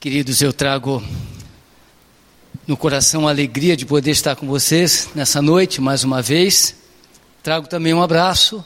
Queridos, 0.00 0.40
eu 0.40 0.50
trago 0.50 1.02
no 2.66 2.74
coração 2.74 3.28
a 3.28 3.30
alegria 3.30 3.76
de 3.76 3.84
poder 3.84 4.12
estar 4.12 4.34
com 4.34 4.46
vocês 4.46 5.10
nessa 5.14 5.42
noite 5.42 5.78
mais 5.78 6.04
uma 6.04 6.22
vez. 6.22 6.74
Trago 7.42 7.68
também 7.68 7.92
um 7.92 8.00
abraço 8.00 8.64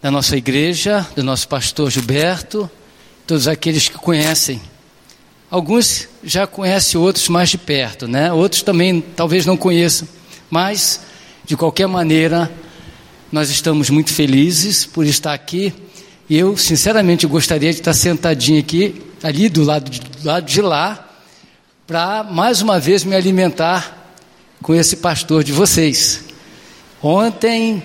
da 0.00 0.10
nossa 0.10 0.34
igreja, 0.34 1.06
do 1.14 1.22
nosso 1.22 1.46
pastor 1.46 1.90
Gilberto, 1.90 2.70
todos 3.26 3.46
aqueles 3.46 3.86
que 3.86 3.98
conhecem. 3.98 4.62
Alguns 5.50 6.08
já 6.22 6.46
conhecem 6.46 6.98
outros 6.98 7.28
mais 7.28 7.50
de 7.50 7.58
perto, 7.58 8.08
né? 8.08 8.32
Outros 8.32 8.62
também 8.62 9.02
talvez 9.02 9.44
não 9.44 9.58
conheçam, 9.58 10.08
mas 10.48 11.02
de 11.44 11.54
qualquer 11.54 11.86
maneira 11.86 12.50
nós 13.30 13.50
estamos 13.50 13.90
muito 13.90 14.10
felizes 14.10 14.86
por 14.86 15.04
estar 15.04 15.34
aqui. 15.34 15.74
E 16.30 16.38
eu, 16.38 16.56
sinceramente, 16.56 17.26
gostaria 17.26 17.70
de 17.70 17.80
estar 17.80 17.92
sentadinho 17.92 18.58
aqui 18.58 19.02
ali 19.24 19.48
do 19.48 19.64
lado 19.64 19.90
de, 19.90 20.00
do 20.00 20.28
lado 20.28 20.44
de 20.44 20.60
lá, 20.60 21.08
para 21.86 22.22
mais 22.22 22.60
uma 22.60 22.78
vez 22.78 23.04
me 23.04 23.16
alimentar 23.16 24.12
com 24.60 24.74
esse 24.74 24.96
pastor 24.96 25.42
de 25.42 25.50
vocês. 25.50 26.26
Ontem, 27.02 27.82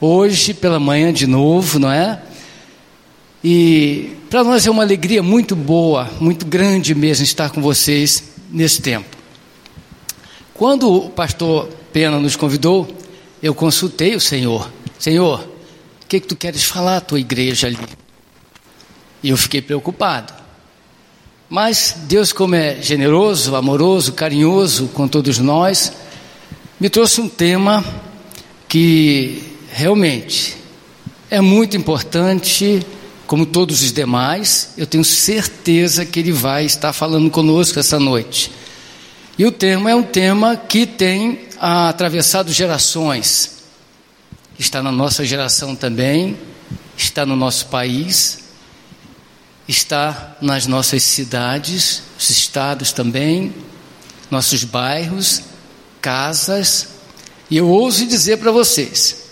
hoje, 0.00 0.52
pela 0.52 0.80
manhã 0.80 1.12
de 1.12 1.28
novo, 1.28 1.78
não 1.78 1.92
é? 1.92 2.20
E 3.42 4.16
para 4.28 4.42
nós 4.42 4.66
é 4.66 4.70
uma 4.70 4.82
alegria 4.82 5.22
muito 5.22 5.54
boa, 5.54 6.10
muito 6.18 6.44
grande 6.44 6.92
mesmo 6.92 7.22
estar 7.22 7.50
com 7.50 7.62
vocês 7.62 8.24
nesse 8.50 8.82
tempo. 8.82 9.16
Quando 10.52 10.92
o 10.92 11.08
pastor 11.08 11.68
Pena 11.92 12.18
nos 12.18 12.34
convidou, 12.34 12.88
eu 13.40 13.54
consultei 13.54 14.16
o 14.16 14.20
Senhor. 14.20 14.68
Senhor, 14.98 15.38
o 16.02 16.06
que, 16.08 16.18
que 16.18 16.26
tu 16.26 16.34
queres 16.34 16.64
falar 16.64 16.96
à 16.96 17.00
tua 17.00 17.20
igreja 17.20 17.68
ali? 17.68 17.78
E 19.22 19.30
eu 19.30 19.36
fiquei 19.36 19.62
preocupado. 19.62 20.43
Mas 21.54 21.94
Deus, 22.08 22.32
como 22.32 22.56
é 22.56 22.82
generoso, 22.82 23.54
amoroso, 23.54 24.12
carinhoso 24.14 24.88
com 24.88 25.06
todos 25.06 25.38
nós, 25.38 25.92
me 26.80 26.90
trouxe 26.90 27.20
um 27.20 27.28
tema 27.28 27.84
que 28.66 29.40
realmente 29.70 30.56
é 31.30 31.40
muito 31.40 31.76
importante, 31.76 32.84
como 33.28 33.46
todos 33.46 33.82
os 33.82 33.92
demais. 33.92 34.70
Eu 34.76 34.84
tenho 34.84 35.04
certeza 35.04 36.04
que 36.04 36.18
Ele 36.18 36.32
vai 36.32 36.64
estar 36.64 36.92
falando 36.92 37.30
conosco 37.30 37.78
essa 37.78 38.00
noite. 38.00 38.50
E 39.38 39.46
o 39.46 39.52
tema 39.52 39.92
é 39.92 39.94
um 39.94 40.02
tema 40.02 40.56
que 40.56 40.84
tem 40.84 41.42
atravessado 41.60 42.52
gerações. 42.52 43.62
Está 44.58 44.82
na 44.82 44.90
nossa 44.90 45.24
geração 45.24 45.76
também, 45.76 46.36
está 46.96 47.24
no 47.24 47.36
nosso 47.36 47.66
país 47.66 48.42
está 49.66 50.36
nas 50.40 50.66
nossas 50.66 51.02
cidades, 51.02 52.02
os 52.18 52.30
estados 52.30 52.92
também, 52.92 53.54
nossos 54.30 54.64
bairros, 54.64 55.42
casas, 56.00 56.88
e 57.50 57.56
eu 57.56 57.68
ouso 57.68 58.06
dizer 58.06 58.38
para 58.38 58.50
vocês 58.50 59.24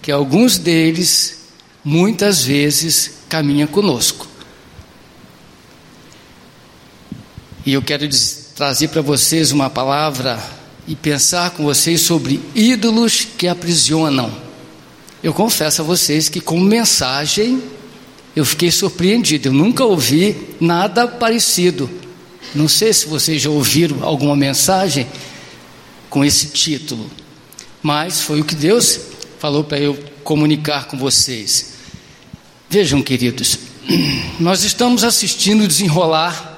que 0.00 0.10
alguns 0.10 0.58
deles 0.58 1.38
muitas 1.84 2.44
vezes 2.44 3.18
caminham 3.28 3.68
conosco. 3.68 4.26
E 7.64 7.72
eu 7.72 7.82
quero 7.82 8.08
trazer 8.56 8.88
para 8.88 9.00
vocês 9.00 9.52
uma 9.52 9.70
palavra 9.70 10.42
e 10.86 10.96
pensar 10.96 11.50
com 11.50 11.62
vocês 11.62 12.00
sobre 12.00 12.40
ídolos 12.54 13.26
que 13.38 13.46
aprisionam. 13.46 14.32
Eu 15.22 15.32
confesso 15.32 15.82
a 15.82 15.84
vocês 15.84 16.28
que, 16.28 16.40
como 16.40 16.64
mensagem, 16.64 17.62
eu 18.34 18.44
fiquei 18.44 18.70
surpreendido, 18.70 19.48
eu 19.48 19.52
nunca 19.52 19.84
ouvi 19.84 20.36
nada 20.60 21.06
parecido. 21.06 21.90
Não 22.54 22.68
sei 22.68 22.92
se 22.92 23.06
vocês 23.06 23.40
já 23.40 23.50
ouviram 23.50 24.02
alguma 24.02 24.36
mensagem 24.36 25.06
com 26.10 26.24
esse 26.24 26.48
título, 26.48 27.10
mas 27.82 28.20
foi 28.20 28.40
o 28.40 28.44
que 28.44 28.54
Deus 28.54 29.00
falou 29.38 29.64
para 29.64 29.78
eu 29.78 29.98
comunicar 30.22 30.86
com 30.86 30.96
vocês. 30.96 31.72
Vejam, 32.68 33.02
queridos, 33.02 33.58
nós 34.38 34.62
estamos 34.62 35.04
assistindo 35.04 35.64
o 35.64 35.68
desenrolar 35.68 36.50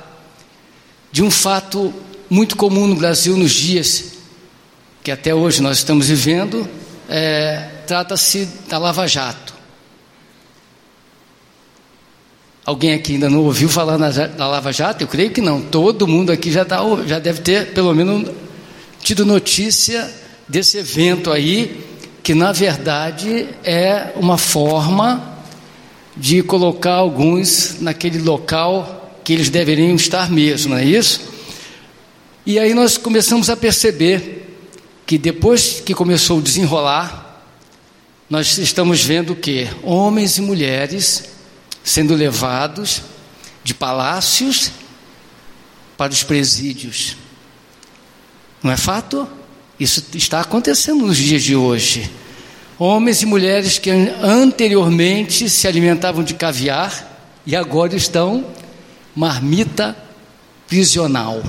de 1.11 1.23
um 1.23 1.31
fato 1.31 1.93
muito 2.29 2.57
comum 2.57 2.87
no 2.87 2.97
Brasil 2.97 3.37
nos 3.37 3.53
dias 3.53 4.15
que 5.05 5.11
até 5.11 5.35
hoje 5.35 5.61
nós 5.61 5.77
estamos 5.77 6.09
vivendo, 6.09 6.67
é, 7.11 7.69
trata-se 7.87 8.49
da 8.67 8.79
Lava 8.79 9.07
Jato. 9.07 9.54
Alguém 12.65 12.95
aqui 12.95 13.13
ainda 13.13 13.29
não 13.29 13.41
ouviu 13.41 13.69
falar 13.69 13.99
na, 13.99 14.11
da 14.11 14.49
Lava 14.49 14.73
Jato? 14.73 15.05
Eu 15.05 15.09
creio 15.09 15.31
que 15.31 15.41
não. 15.41 15.61
Todo 15.61 16.07
mundo 16.07 16.33
aqui 16.33 16.51
já, 16.51 16.65
tá, 16.65 16.79
já 17.07 17.19
deve 17.19 17.43
ter, 17.43 17.75
pelo 17.75 17.95
menos, 17.95 18.31
tido 19.03 19.27
notícia 19.27 20.11
desse 20.49 20.79
evento 20.79 21.31
aí, 21.31 21.85
que 22.23 22.35
na 22.35 22.53
verdade 22.53 23.49
é 23.63 24.13
uma 24.17 24.39
forma 24.39 25.35
de 26.17 26.43
colocar 26.43 26.95
alguns 26.95 27.81
naquele 27.81 28.19
local 28.19 29.21
que 29.23 29.35
eles 29.35 29.51
deveriam 29.51 29.95
estar 29.95 30.31
mesmo, 30.31 30.71
não 30.71 30.79
é 30.79 30.85
isso? 30.85 31.21
E 32.47 32.59
aí 32.59 32.73
nós 32.73 32.97
começamos 32.97 33.51
a 33.51 33.57
perceber 33.57 34.57
que 35.05 35.19
depois 35.19 35.81
que 35.81 35.95
começou 35.95 36.39
o 36.39 36.43
desenrolar, 36.43 37.43
nós 38.29 38.57
estamos 38.57 39.03
vendo 39.03 39.35
que 39.35 39.69
homens 39.83 40.39
e 40.39 40.41
mulheres 40.41 41.34
sendo 41.85 42.15
levados 42.15 43.03
de 43.63 43.75
palácios 43.75 44.73
para 45.97 46.13
os 46.13 46.23
presídios. 46.23 47.17
Não 48.63 48.73
é 48.73 48.77
fato? 48.77 49.29
Isso 49.79 50.03
está 50.15 50.41
acontecendo 50.41 51.07
nos 51.07 51.19
dias 51.19 51.43
de 51.43 51.55
hoje. 51.55 52.11
Homens 52.79 53.23
e 53.23 53.27
mulheres 53.27 53.79
que 53.79 53.91
anteriormente 53.91 55.49
se 55.51 55.69
alimentavam 55.69 56.25
de 56.25 56.35
caviar 56.35 57.33
e 57.47 57.55
agora 57.55 57.95
estão 57.95 58.45
marmita 59.15 59.97
prisional. 60.67 61.43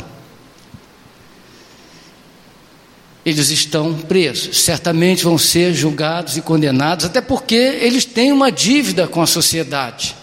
Eles 3.25 3.49
estão 3.49 3.93
presos, 3.93 4.59
certamente 4.59 5.23
vão 5.23 5.37
ser 5.37 5.73
julgados 5.73 6.37
e 6.37 6.41
condenados, 6.41 7.05
até 7.05 7.21
porque 7.21 7.55
eles 7.55 8.05
têm 8.05 8.31
uma 8.31 8.51
dívida 8.51 9.07
com 9.07 9.19
a 9.19 9.25
sociedade. 9.25 10.15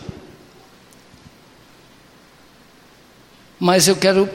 Mas 3.65 3.87
eu 3.87 3.95
quero 3.95 4.29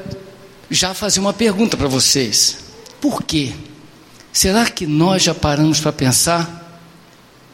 já 0.71 0.93
fazer 0.93 1.19
uma 1.19 1.33
pergunta 1.33 1.75
para 1.75 1.89
vocês. 1.89 2.59
Por 3.01 3.21
quê? 3.21 3.51
Será 4.31 4.69
que 4.69 4.87
nós 4.87 5.21
já 5.21 5.35
paramos 5.35 5.81
para 5.81 5.91
pensar 5.91 6.81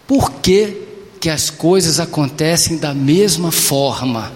por 0.06 0.34
que, 0.34 0.84
que 1.20 1.32
as 1.32 1.50
coisas 1.50 2.00
acontecem 2.00 2.78
da 2.78 2.94
mesma 2.94 3.52
forma? 3.52 4.32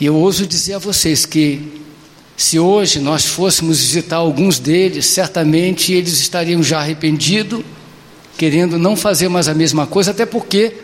E 0.00 0.06
eu 0.06 0.16
ouso 0.16 0.44
dizer 0.44 0.74
a 0.74 0.78
vocês 0.78 1.24
que 1.24 1.84
se 2.36 2.58
hoje 2.58 2.98
nós 2.98 3.24
fôssemos 3.24 3.78
visitar 3.78 4.16
alguns 4.16 4.58
deles, 4.58 5.06
certamente 5.06 5.92
eles 5.92 6.18
estariam 6.18 6.60
já 6.60 6.80
arrependidos, 6.80 7.62
querendo 8.36 8.80
não 8.80 8.96
fazer 8.96 9.28
mais 9.28 9.46
a 9.46 9.54
mesma 9.54 9.86
coisa, 9.86 10.10
até 10.10 10.26
porque 10.26 10.74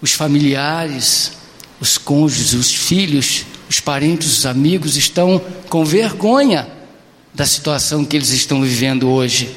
os 0.00 0.12
familiares, 0.12 1.39
os 1.80 1.96
cônjuges, 1.96 2.52
os 2.52 2.74
filhos, 2.74 3.46
os 3.68 3.80
parentes, 3.80 4.38
os 4.38 4.46
amigos 4.46 4.96
estão 4.96 5.40
com 5.68 5.84
vergonha 5.84 6.68
da 7.32 7.46
situação 7.46 8.04
que 8.04 8.16
eles 8.16 8.30
estão 8.30 8.60
vivendo 8.60 9.08
hoje. 9.08 9.50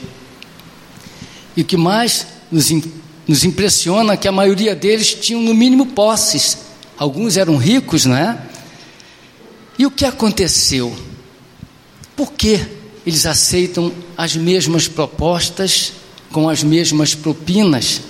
E 1.56 1.62
o 1.62 1.66
que 1.66 1.76
mais 1.76 2.26
nos, 2.52 2.72
nos 3.28 3.44
impressiona 3.44 4.14
é 4.14 4.18
que 4.18 4.28
a 4.28 4.32
maioria 4.32 4.76
deles 4.76 5.14
tinham 5.14 5.42
no 5.42 5.54
mínimo 5.54 5.88
posses. 5.88 6.60
Alguns 6.98 7.36
eram 7.36 7.58
ricos, 7.58 8.06
não 8.06 8.16
é? 8.16 8.40
E 9.78 9.86
o 9.86 9.92
que 9.92 10.06
aconteceu? 10.06 10.96
Por 12.16 12.31
que 12.31 12.66
eles 13.06 13.26
aceitam 13.26 13.92
as 14.16 14.36
mesmas 14.36 14.88
propostas 14.88 15.94
com 16.31 16.48
as 16.48 16.64
mesmas 16.64 17.16
propinas? 17.16 18.02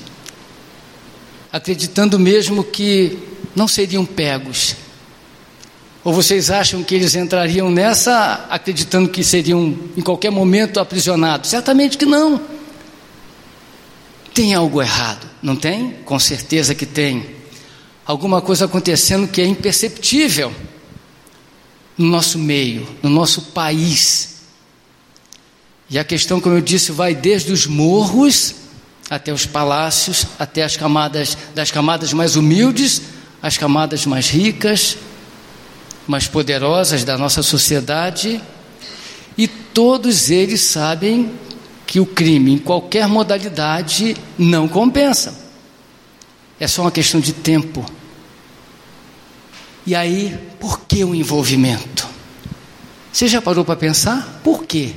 Acreditando 1.52 2.20
mesmo 2.20 2.64
que 2.64 3.18
não 3.56 3.68
seriam 3.68 4.06
pegos? 4.06 4.76
Ou 6.04 6.14
vocês 6.14 6.52
acham 6.52 6.84
que 6.84 6.94
eles 6.94 7.16
entrariam 7.16 7.72
nessa 7.72 8.46
acreditando 8.50 9.08
que 9.08 9.24
seriam 9.24 9.78
em 9.96 10.02
qualquer 10.02 10.32
momento 10.32 10.80
aprisionados? 10.80 11.50
Certamente 11.50 11.98
que 11.98 12.06
não. 12.06 12.42
Tem 14.34 14.54
algo 14.54 14.82
errado, 14.82 15.26
não 15.42 15.56
tem? 15.56 15.92
Com 16.04 16.20
certeza 16.20 16.76
que 16.76 16.86
tem. 16.86 17.26
Alguma 18.06 18.42
coisa 18.42 18.66
acontecendo 18.66 19.28
que 19.30 19.40
é 19.40 19.46
imperceptível 19.46 20.54
no 21.98 22.08
nosso 22.08 22.38
meio, 22.38 22.86
no 23.02 23.10
nosso 23.10 23.42
país. 23.42 24.42
E 25.90 25.98
a 25.98 26.04
questão, 26.04 26.42
como 26.42 26.56
eu 26.56 26.62
disse, 26.62 26.92
vai 26.92 27.16
desde 27.16 27.54
os 27.54 27.66
morros 27.66 28.56
até 29.10 29.32
os 29.32 29.46
palácios, 29.46 30.26
até 30.40 30.64
as 30.64 30.76
camadas 30.76 31.38
das 31.54 31.72
camadas 31.72 32.12
mais 32.12 32.36
humildes 32.36 33.02
as 33.44 33.58
camadas 33.58 34.06
mais 34.06 34.30
ricas, 34.30 34.98
mais 36.08 36.28
poderosas 36.28 37.04
da 37.04 37.18
nossa 37.18 37.44
sociedade 37.44 38.42
e 39.38 39.50
todos 39.50 40.32
eles 40.32 40.62
sabem 40.62 41.30
que 41.86 42.00
o 42.00 42.06
crime, 42.06 42.54
em 42.54 42.58
qualquer 42.58 43.06
modalidade, 43.06 44.16
não 44.40 44.66
compensa. 44.70 45.38
É 46.58 46.68
só 46.68 46.84
uma 46.84 46.92
questão 46.92 47.20
de 47.20 47.34
tempo. 47.34 47.86
E 49.86 49.94
aí, 49.94 50.40
por 50.58 50.80
que 50.80 51.04
o 51.04 51.14
envolvimento? 51.14 52.08
Você 53.12 53.28
já 53.28 53.42
parou 53.42 53.66
para 53.66 53.76
pensar? 53.76 54.40
Por 54.42 54.64
quê? 54.64 54.94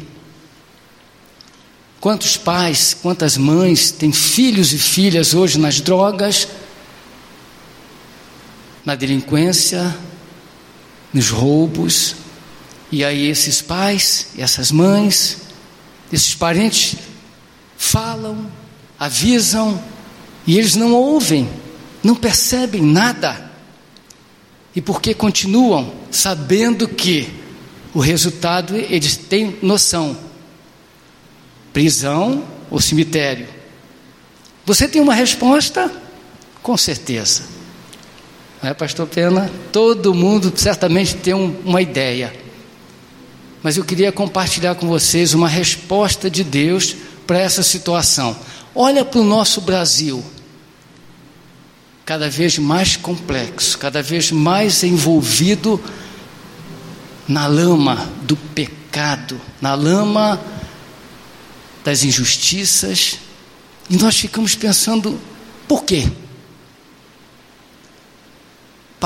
Quantos 2.01 2.37
pais, 2.37 2.95
quantas 2.95 3.37
mães 3.37 3.91
têm 3.91 4.13
filhos 4.13 4.73
e 4.73 4.79
filhas 4.79 5.35
hoje 5.35 5.59
nas 5.59 5.81
drogas, 5.81 6.47
na 8.87 8.95
delinquência, 8.95 9.95
nos 11.13 11.29
roubos, 11.29 12.15
e 12.91 13.05
aí 13.05 13.27
esses 13.27 13.61
pais, 13.61 14.29
essas 14.39 14.71
mães, 14.71 15.39
esses 16.13 16.37
parentes 16.37 16.97
falam, 17.77 18.47
avisam, 18.97 19.83
e 20.47 20.57
eles 20.57 20.77
não 20.77 20.93
ouvem, 20.93 21.51
não 22.03 22.15
percebem 22.15 22.81
nada. 22.81 23.51
E 24.75 24.81
porque 24.81 25.13
continuam 25.13 25.93
sabendo 26.11 26.87
que 26.87 27.29
o 27.93 27.99
resultado 27.99 28.77
eles 28.77 29.17
têm 29.17 29.59
noção. 29.63 30.17
Prisão 31.73 32.45
ou 32.71 32.81
cemitério. 32.81 33.49
Você 34.65 34.87
tem 34.87 35.03
uma 35.03 35.15
resposta? 35.15 35.91
Com 36.63 36.77
certeza. 36.77 37.56
É, 38.67 38.75
pastor 38.75 39.07
Pena? 39.07 39.49
Todo 39.71 40.13
mundo 40.13 40.53
certamente 40.57 41.15
tem 41.15 41.33
um, 41.33 41.55
uma 41.65 41.81
ideia. 41.81 42.35
Mas 43.63 43.77
eu 43.77 43.85
queria 43.85 44.11
compartilhar 44.11 44.75
com 44.75 44.89
vocês 44.89 45.35
uma 45.35 45.49
resposta 45.49 46.29
de 46.29 46.43
Deus 46.43 46.97
para 47.29 47.39
essa 47.39 47.63
situação. 47.63 48.37
Olha 48.75 49.05
para 49.05 49.21
o 49.21 49.25
nosso 49.25 49.61
Brasil 49.61 50.21
cada 52.05 52.29
vez 52.29 52.59
mais 52.59 52.97
complexo, 52.97 53.79
cada 53.79 54.03
vez 54.03 54.33
mais 54.33 54.83
envolvido 54.83 55.81
na 57.29 57.47
lama 57.47 58.11
do 58.23 58.35
pecado, 58.35 59.41
na 59.61 59.77
lama 59.77 60.41
das 61.85 62.03
injustiças, 62.03 63.17
e 63.89 63.97
nós 63.97 64.17
ficamos 64.17 64.57
pensando, 64.57 65.21
por 65.69 65.85
quê? 65.85 66.09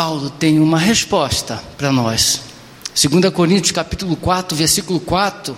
Paulo 0.00 0.30
tem 0.30 0.58
uma 0.58 0.78
resposta 0.78 1.62
para 1.76 1.92
nós. 1.92 2.40
2 2.94 3.30
Coríntios 3.34 3.70
capítulo 3.70 4.16
4, 4.16 4.56
versículo 4.56 4.98
4, 4.98 5.54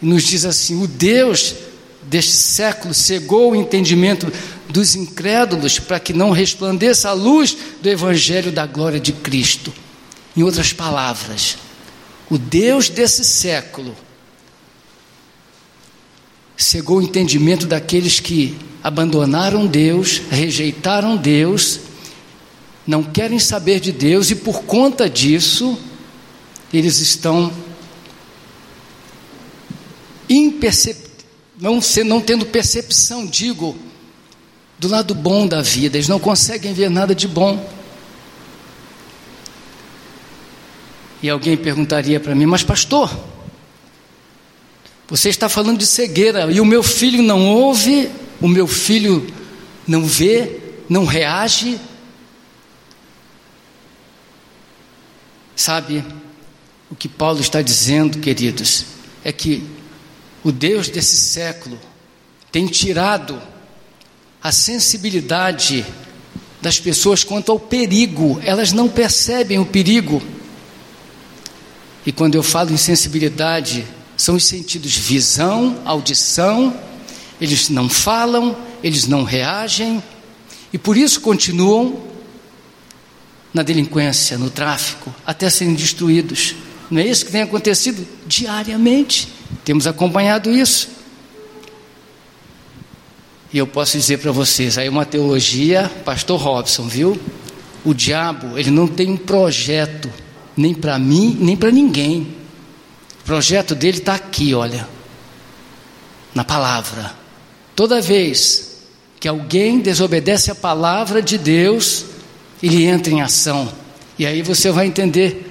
nos 0.00 0.22
diz 0.22 0.44
assim: 0.44 0.80
"O 0.80 0.86
Deus 0.86 1.56
deste 2.02 2.36
século 2.36 2.94
cegou 2.94 3.50
o 3.50 3.56
entendimento 3.56 4.32
dos 4.68 4.94
incrédulos 4.94 5.80
para 5.80 5.98
que 5.98 6.12
não 6.12 6.30
resplandeça 6.30 7.08
a 7.08 7.12
luz 7.12 7.56
do 7.82 7.88
evangelho 7.88 8.52
da 8.52 8.64
glória 8.64 9.00
de 9.00 9.10
Cristo. 9.10 9.72
Em 10.36 10.44
outras 10.44 10.72
palavras, 10.72 11.58
o 12.30 12.38
Deus 12.38 12.88
desse 12.88 13.24
século 13.24 13.96
cegou 16.56 16.98
o 16.98 17.02
entendimento 17.02 17.66
daqueles 17.66 18.20
que 18.20 18.56
abandonaram 18.84 19.66
Deus, 19.66 20.22
rejeitaram 20.30 21.16
Deus, 21.16 21.89
não 22.86 23.02
querem 23.02 23.38
saber 23.38 23.80
de 23.80 23.92
Deus 23.92 24.30
e 24.30 24.34
por 24.34 24.62
conta 24.62 25.08
disso 25.08 25.78
eles 26.72 27.00
estão 27.00 27.52
imperceptíveis 30.28 31.10
não, 31.60 31.78
não 32.06 32.20
tendo 32.20 32.46
percepção, 32.46 33.26
digo, 33.26 33.76
do 34.78 34.88
lado 34.88 35.14
bom 35.14 35.46
da 35.46 35.60
vida, 35.60 35.98
eles 35.98 36.08
não 36.08 36.18
conseguem 36.18 36.72
ver 36.72 36.88
nada 36.88 37.14
de 37.14 37.28
bom. 37.28 37.68
E 41.22 41.28
alguém 41.28 41.56
perguntaria 41.56 42.18
para 42.18 42.34
mim, 42.34 42.46
mas 42.46 42.62
pastor, 42.62 43.14
você 45.06 45.28
está 45.28 45.50
falando 45.50 45.78
de 45.78 45.86
cegueira 45.86 46.50
e 46.50 46.60
o 46.60 46.64
meu 46.64 46.82
filho 46.82 47.22
não 47.22 47.46
ouve, 47.46 48.10
o 48.40 48.48
meu 48.48 48.66
filho 48.66 49.26
não 49.86 50.06
vê, 50.06 50.58
não 50.88 51.04
reage. 51.04 51.78
Sabe, 55.60 56.02
o 56.90 56.96
que 56.96 57.06
Paulo 57.06 57.38
está 57.38 57.60
dizendo, 57.60 58.18
queridos, 58.18 58.86
é 59.22 59.30
que 59.30 59.62
o 60.42 60.50
Deus 60.50 60.88
desse 60.88 61.18
século 61.18 61.78
tem 62.50 62.66
tirado 62.66 63.38
a 64.42 64.50
sensibilidade 64.52 65.84
das 66.62 66.80
pessoas 66.80 67.24
quanto 67.24 67.52
ao 67.52 67.60
perigo, 67.60 68.40
elas 68.42 68.72
não 68.72 68.88
percebem 68.88 69.58
o 69.58 69.66
perigo. 69.66 70.22
E 72.06 72.10
quando 72.10 72.36
eu 72.36 72.42
falo 72.42 72.72
em 72.72 72.78
sensibilidade, 72.78 73.86
são 74.16 74.36
os 74.36 74.46
sentidos 74.46 74.96
visão, 74.96 75.78
audição, 75.84 76.74
eles 77.38 77.68
não 77.68 77.86
falam, 77.86 78.56
eles 78.82 79.06
não 79.06 79.24
reagem, 79.24 80.02
e 80.72 80.78
por 80.78 80.96
isso 80.96 81.20
continuam 81.20 82.09
na 83.52 83.62
delinquência, 83.62 84.38
no 84.38 84.50
tráfico, 84.50 85.14
até 85.26 85.50
serem 85.50 85.74
destruídos. 85.74 86.54
Não 86.90 87.00
é 87.00 87.06
isso 87.06 87.24
que 87.24 87.32
tem 87.32 87.42
acontecido 87.42 88.06
diariamente. 88.26 89.28
Temos 89.64 89.86
acompanhado 89.86 90.50
isso. 90.50 90.88
E 93.52 93.58
eu 93.58 93.66
posso 93.66 93.96
dizer 93.96 94.18
para 94.18 94.30
vocês, 94.30 94.78
aí 94.78 94.88
uma 94.88 95.04
teologia, 95.04 95.90
pastor 96.04 96.40
Robson, 96.40 96.86
viu? 96.86 97.20
O 97.84 97.92
diabo, 97.92 98.56
ele 98.56 98.70
não 98.70 98.86
tem 98.86 99.10
um 99.10 99.16
projeto, 99.16 100.10
nem 100.56 100.72
para 100.72 100.98
mim, 100.98 101.36
nem 101.40 101.56
para 101.56 101.70
ninguém. 101.70 102.36
O 103.20 103.24
projeto 103.24 103.74
dele 103.74 103.98
está 103.98 104.14
aqui, 104.14 104.54
olha, 104.54 104.86
na 106.34 106.44
palavra. 106.44 107.12
Toda 107.74 108.00
vez 108.00 108.70
que 109.18 109.26
alguém 109.26 109.80
desobedece 109.80 110.50
a 110.50 110.54
palavra 110.54 111.20
de 111.20 111.36
Deus, 111.36 112.06
ele 112.62 112.84
entra 112.84 113.12
em 113.12 113.20
ação. 113.20 113.72
E 114.18 114.26
aí 114.26 114.42
você 114.42 114.70
vai 114.70 114.86
entender 114.86 115.46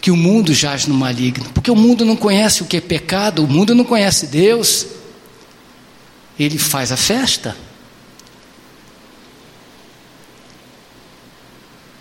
que 0.00 0.10
o 0.10 0.16
mundo 0.16 0.52
jaz 0.52 0.86
no 0.86 0.94
maligno, 0.94 1.44
porque 1.54 1.70
o 1.70 1.76
mundo 1.76 2.04
não 2.04 2.16
conhece 2.16 2.62
o 2.62 2.66
que 2.66 2.76
é 2.76 2.80
pecado, 2.80 3.44
o 3.44 3.48
mundo 3.48 3.74
não 3.74 3.84
conhece 3.84 4.26
Deus. 4.26 4.86
Ele 6.38 6.58
faz 6.58 6.90
a 6.90 6.96
festa. 6.96 7.56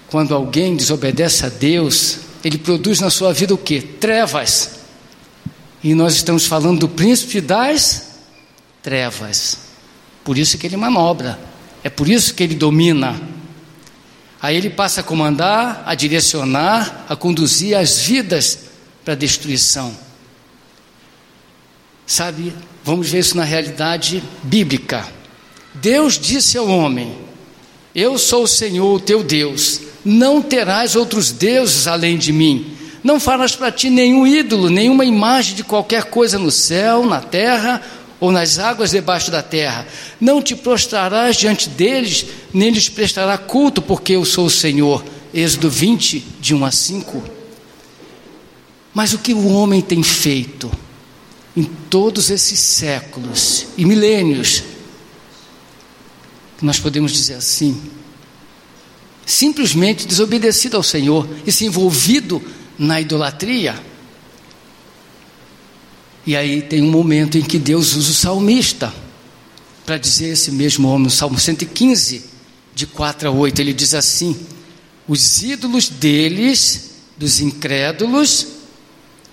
Quando 0.09 0.33
alguém 0.33 0.75
desobedece 0.75 1.45
a 1.45 1.49
Deus, 1.49 2.19
ele 2.43 2.57
produz 2.57 2.99
na 2.99 3.09
sua 3.09 3.33
vida 3.33 3.53
o 3.53 3.57
que? 3.57 3.81
Trevas. 3.81 4.79
E 5.83 5.93
nós 5.93 6.15
estamos 6.15 6.45
falando 6.45 6.79
do 6.79 6.89
príncipe 6.89 7.39
das 7.39 8.19
trevas. 8.81 9.57
Por 10.23 10.37
isso 10.37 10.57
que 10.57 10.67
ele 10.67 10.77
manobra. 10.77 11.39
É 11.83 11.89
por 11.89 12.09
isso 12.09 12.33
que 12.33 12.43
ele 12.43 12.55
domina. 12.55 13.30
Aí 14.41 14.57
ele 14.57 14.69
passa 14.69 15.01
a 15.01 15.03
comandar, 15.03 15.83
a 15.85 15.93
direcionar, 15.93 17.05
a 17.07 17.15
conduzir 17.15 17.77
as 17.77 17.99
vidas 17.99 18.59
para 19.05 19.13
a 19.13 19.17
destruição. 19.17 19.95
Sabe, 22.07 22.53
vamos 22.83 23.09
ver 23.09 23.19
isso 23.19 23.37
na 23.37 23.43
realidade 23.43 24.23
bíblica. 24.41 25.07
Deus 25.75 26.17
disse 26.17 26.57
ao 26.57 26.67
homem: 26.67 27.15
Eu 27.93 28.17
sou 28.17 28.43
o 28.43 28.47
Senhor, 28.47 28.95
o 28.95 28.99
teu 28.99 29.23
Deus, 29.23 29.79
não 30.03 30.41
terás 30.41 30.95
outros 30.95 31.31
deuses 31.31 31.87
além 31.87 32.17
de 32.17 32.33
mim. 32.33 32.77
Não 33.03 33.19
farás 33.19 33.55
para 33.55 33.71
ti 33.71 33.89
nenhum 33.89 34.27
ídolo, 34.27 34.69
nenhuma 34.69 35.05
imagem 35.05 35.55
de 35.55 35.63
qualquer 35.63 36.05
coisa 36.05 36.37
no 36.37 36.51
céu, 36.51 37.05
na 37.05 37.19
terra 37.19 37.81
ou 38.21 38.31
nas 38.31 38.59
águas 38.59 38.91
debaixo 38.91 39.31
da 39.31 39.41
terra. 39.41 39.85
Não 40.19 40.43
te 40.43 40.55
prostrarás 40.55 41.35
diante 41.35 41.67
deles, 41.67 42.27
nem 42.53 42.69
lhes 42.69 42.87
prestará 42.87 43.35
culto, 43.35 43.81
porque 43.81 44.13
eu 44.13 44.23
sou 44.23 44.45
o 44.45 44.49
Senhor. 44.49 45.03
Êxodo 45.33 45.69
20, 45.69 46.23
de 46.39 46.53
1 46.53 46.63
a 46.63 46.71
5. 46.71 47.23
Mas 48.93 49.13
o 49.13 49.17
que 49.17 49.33
o 49.33 49.47
homem 49.47 49.81
tem 49.81 50.03
feito 50.03 50.71
em 51.57 51.63
todos 51.63 52.29
esses 52.29 52.59
séculos 52.59 53.65
e 53.75 53.85
milênios, 53.85 54.63
nós 56.61 56.79
podemos 56.79 57.11
dizer 57.11 57.33
assim, 57.33 57.81
simplesmente 59.25 60.05
desobedecido 60.05 60.77
ao 60.77 60.83
Senhor 60.83 61.27
e 61.45 61.51
se 61.51 61.65
envolvido 61.65 62.41
na 62.77 63.01
idolatria. 63.01 63.90
E 66.25 66.35
aí 66.35 66.61
tem 66.61 66.81
um 66.81 66.91
momento 66.91 67.37
em 67.37 67.41
que 67.41 67.57
Deus 67.57 67.95
usa 67.95 68.11
o 68.11 68.13
salmista 68.13 68.93
para 69.85 69.97
dizer 69.97 70.29
esse 70.29 70.51
mesmo 70.51 70.87
homem, 70.87 71.05
no 71.05 71.09
Salmo 71.09 71.39
115, 71.39 72.23
de 72.73 72.87
4 72.87 73.29
a 73.29 73.31
8, 73.31 73.59
ele 73.59 73.73
diz 73.73 73.93
assim: 73.93 74.37
Os 75.07 75.41
ídolos 75.41 75.89
deles, 75.89 76.91
dos 77.17 77.41
incrédulos, 77.41 78.47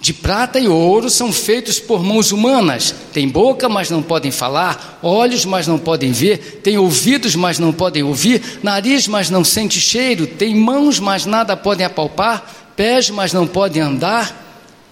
de 0.00 0.12
prata 0.12 0.58
e 0.58 0.68
ouro 0.68 1.10
são 1.10 1.32
feitos 1.32 1.78
por 1.78 2.02
mãos 2.02 2.32
humanas. 2.32 2.94
Tem 3.12 3.28
boca, 3.28 3.68
mas 3.68 3.90
não 3.90 4.02
podem 4.02 4.30
falar, 4.30 4.98
olhos, 5.02 5.44
mas 5.44 5.66
não 5.66 5.78
podem 5.78 6.12
ver, 6.12 6.60
tem 6.62 6.78
ouvidos, 6.78 7.34
mas 7.34 7.58
não 7.58 7.72
podem 7.72 8.02
ouvir, 8.02 8.60
nariz, 8.62 9.08
mas 9.08 9.28
não 9.28 9.44
sente 9.44 9.80
cheiro, 9.80 10.26
tem 10.26 10.54
mãos, 10.54 10.98
mas 10.98 11.26
nada 11.26 11.56
podem 11.56 11.84
apalpar, 11.84 12.72
pés, 12.76 13.10
mas 13.10 13.32
não 13.32 13.46
podem 13.46 13.82
andar, 13.82 14.47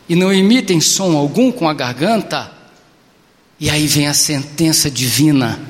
e 0.09 0.15
não 0.15 0.33
emitem 0.33 0.81
som 0.81 1.17
algum 1.17 1.51
com 1.51 1.69
a 1.69 1.75
garganta. 1.75 2.53
E 3.59 3.71
aí 3.71 3.87
vem 3.87 4.07
a 4.07 4.15
sentença 4.15 4.91
divina: 4.91 5.61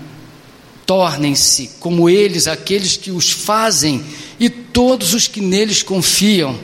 tornem-se 0.85 1.71
como 1.81 2.09
eles, 2.09 2.47
aqueles 2.47 2.97
que 2.97 3.11
os 3.11 3.31
fazem, 3.31 4.05
e 4.39 4.49
todos 4.49 5.15
os 5.15 5.27
que 5.29 5.41
neles 5.41 5.83
confiam. 5.83 6.59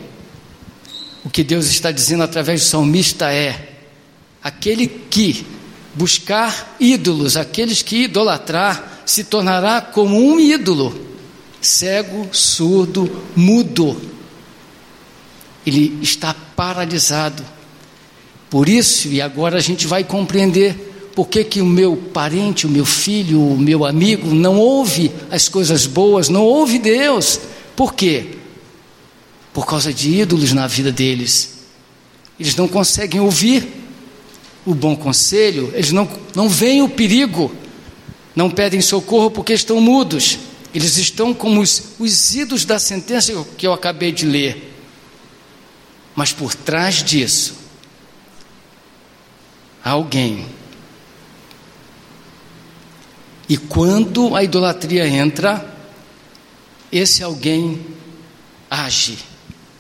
O 1.25 1.31
que 1.31 1.45
Deus 1.45 1.67
está 1.67 1.93
dizendo 1.93 2.23
através 2.23 2.61
do 2.61 2.67
salmista 2.67 3.33
é: 3.33 3.77
aquele 4.43 4.87
que 4.87 5.47
buscar 5.95 6.77
ídolos, 6.81 7.37
aqueles 7.37 7.83
que 7.83 8.05
idolatrar, 8.05 9.03
se 9.07 9.25
tornará 9.25 9.81
como 9.81 10.19
um 10.19 10.41
ídolo, 10.41 10.95
cego, 11.61 12.29
surdo, 12.33 13.25
mudo. 13.37 14.01
Ele 15.65 15.99
está 16.03 16.35
paralisado. 16.35 17.45
Por 18.53 18.69
isso, 18.69 19.09
e 19.09 19.21
agora 19.21 19.57
a 19.57 19.61
gente 19.61 19.89
vai 19.89 20.05
compreender 20.05 21.11
por 21.17 21.27
que, 21.27 21.43
que 21.43 21.61
o 21.61 21.67
meu 21.67 21.97
parente, 21.97 22.69
o 22.69 22.71
meu 22.71 22.85
filho, 22.85 23.41
o 23.41 23.59
meu 23.59 23.85
amigo 23.85 24.33
não 24.33 24.59
ouve 24.59 25.11
as 25.29 25.49
coisas 25.49 25.87
boas, 25.87 26.29
não 26.29 26.45
ouve 26.45 26.79
Deus. 26.79 27.41
Por 27.75 27.95
quê? 27.95 28.43
por 29.53 29.67
causa 29.67 29.93
de 29.93 30.09
ídolos 30.21 30.53
na 30.53 30.67
vida 30.67 30.91
deles. 30.91 31.51
Eles 32.41 32.57
não 32.57 32.67
conseguem 32.67 33.21
ouvir 33.21 33.69
o 34.65 34.75
bom 34.75 34.97
conselho, 34.97 35.71
eles 35.75 35.93
não, 35.93 36.09
não 36.35 36.49
veem 36.49 36.83
o 36.83 36.89
perigo, 36.89 37.55
não 38.35 38.51
pedem 38.51 38.81
socorro 38.81 39.31
porque 39.31 39.53
estão 39.53 39.81
mudos. 39.81 40.39
Eles 40.75 40.97
estão 40.97 41.35
como 41.35 41.61
os, 41.61 41.83
os 41.99 42.35
ídolos 42.35 42.65
da 42.65 42.79
sentença 42.79 43.33
que 43.59 43.67
eu 43.67 43.73
acabei 43.73 44.11
de 44.11 44.25
ler. 44.25 44.71
Mas 46.17 46.33
por 46.33 46.55
trás 46.55 47.03
disso, 47.03 47.55
alguém. 49.85 50.47
E 53.49 53.57
quando 53.57 54.35
a 54.35 54.43
idolatria 54.43 55.07
entra, 55.07 55.77
esse 56.91 57.23
alguém 57.23 57.81
age 58.71 59.19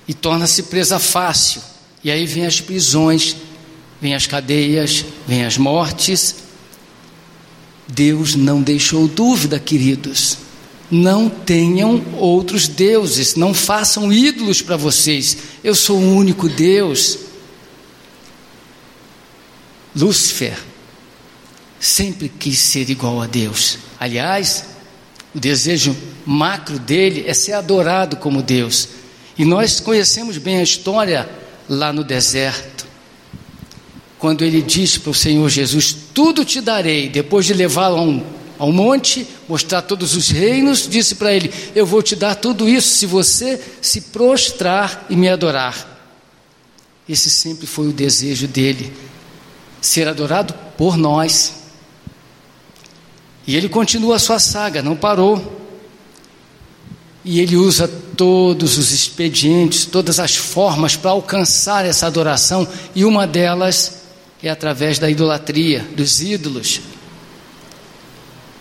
e 0.06 0.14
torna-se 0.14 0.64
presa 0.64 0.98
fácil. 0.98 1.62
E 2.04 2.10
aí 2.10 2.26
vem 2.26 2.44
as 2.44 2.60
prisões, 2.60 3.36
vem 4.00 4.14
as 4.14 4.26
cadeias, 4.26 5.04
vem 5.26 5.44
as 5.44 5.56
mortes. 5.56 6.36
Deus 7.86 8.34
não 8.34 8.60
deixou 8.60 9.06
dúvida, 9.06 9.58
queridos. 9.58 10.38
Não 10.90 11.28
tenham 11.28 12.02
outros 12.18 12.68
deuses, 12.68 13.34
não 13.34 13.54
façam 13.54 14.12
ídolos 14.12 14.60
para 14.60 14.76
vocês. 14.76 15.38
Eu 15.64 15.74
sou 15.74 15.98
o 15.98 16.16
único 16.16 16.48
Deus. 16.48 17.18
Lúcifer 19.94 20.58
sempre 21.78 22.28
quis 22.28 22.58
ser 22.58 22.88
igual 22.90 23.20
a 23.20 23.26
Deus. 23.26 23.78
Aliás, 23.98 24.64
o 25.34 25.40
desejo 25.40 25.96
macro 26.24 26.78
dele 26.78 27.24
é 27.26 27.34
ser 27.34 27.52
adorado 27.52 28.16
como 28.16 28.42
Deus. 28.42 28.88
E 29.36 29.44
nós 29.44 29.80
conhecemos 29.80 30.38
bem 30.38 30.58
a 30.58 30.62
história 30.62 31.28
lá 31.68 31.92
no 31.92 32.04
deserto, 32.04 32.86
quando 34.18 34.44
ele 34.44 34.62
disse 34.62 35.00
para 35.00 35.10
o 35.10 35.14
Senhor 35.14 35.48
Jesus: 35.48 35.96
Tudo 36.14 36.44
te 36.44 36.60
darei, 36.60 37.08
depois 37.08 37.46
de 37.46 37.54
levá-lo 37.54 37.96
a 37.96 38.02
um, 38.02 38.24
a 38.58 38.64
um 38.64 38.72
monte, 38.72 39.26
mostrar 39.48 39.82
todos 39.82 40.14
os 40.14 40.28
reinos, 40.28 40.86
disse 40.88 41.16
para 41.16 41.32
ele: 41.32 41.52
Eu 41.74 41.86
vou 41.86 42.02
te 42.02 42.14
dar 42.14 42.34
tudo 42.36 42.68
isso 42.68 42.94
se 42.94 43.06
você 43.06 43.60
se 43.80 44.02
prostrar 44.02 45.06
e 45.08 45.16
me 45.16 45.28
adorar. 45.28 45.88
Esse 47.08 47.30
sempre 47.30 47.66
foi 47.66 47.88
o 47.88 47.92
desejo 47.92 48.46
dele, 48.46 48.92
ser 49.82 50.06
adorado 50.08 50.54
por 50.78 50.96
nós. 50.96 51.54
E 53.46 53.56
ele 53.56 53.68
continua 53.68 54.16
a 54.16 54.20
sua 54.20 54.38
saga, 54.38 54.80
não 54.80 54.96
parou. 54.96 55.60
E 57.24 57.40
ele 57.40 57.56
usa 57.56 57.88
todos 58.16 58.78
os 58.78 58.92
expedientes, 58.92 59.84
todas 59.84 60.18
as 60.20 60.36
formas 60.36 60.96
para 60.96 61.10
alcançar 61.10 61.84
essa 61.84 62.06
adoração, 62.06 62.66
e 62.94 63.04
uma 63.04 63.26
delas 63.26 64.02
é 64.42 64.48
através 64.48 64.98
da 64.98 65.10
idolatria, 65.10 65.86
dos 65.96 66.20
ídolos. 66.20 66.80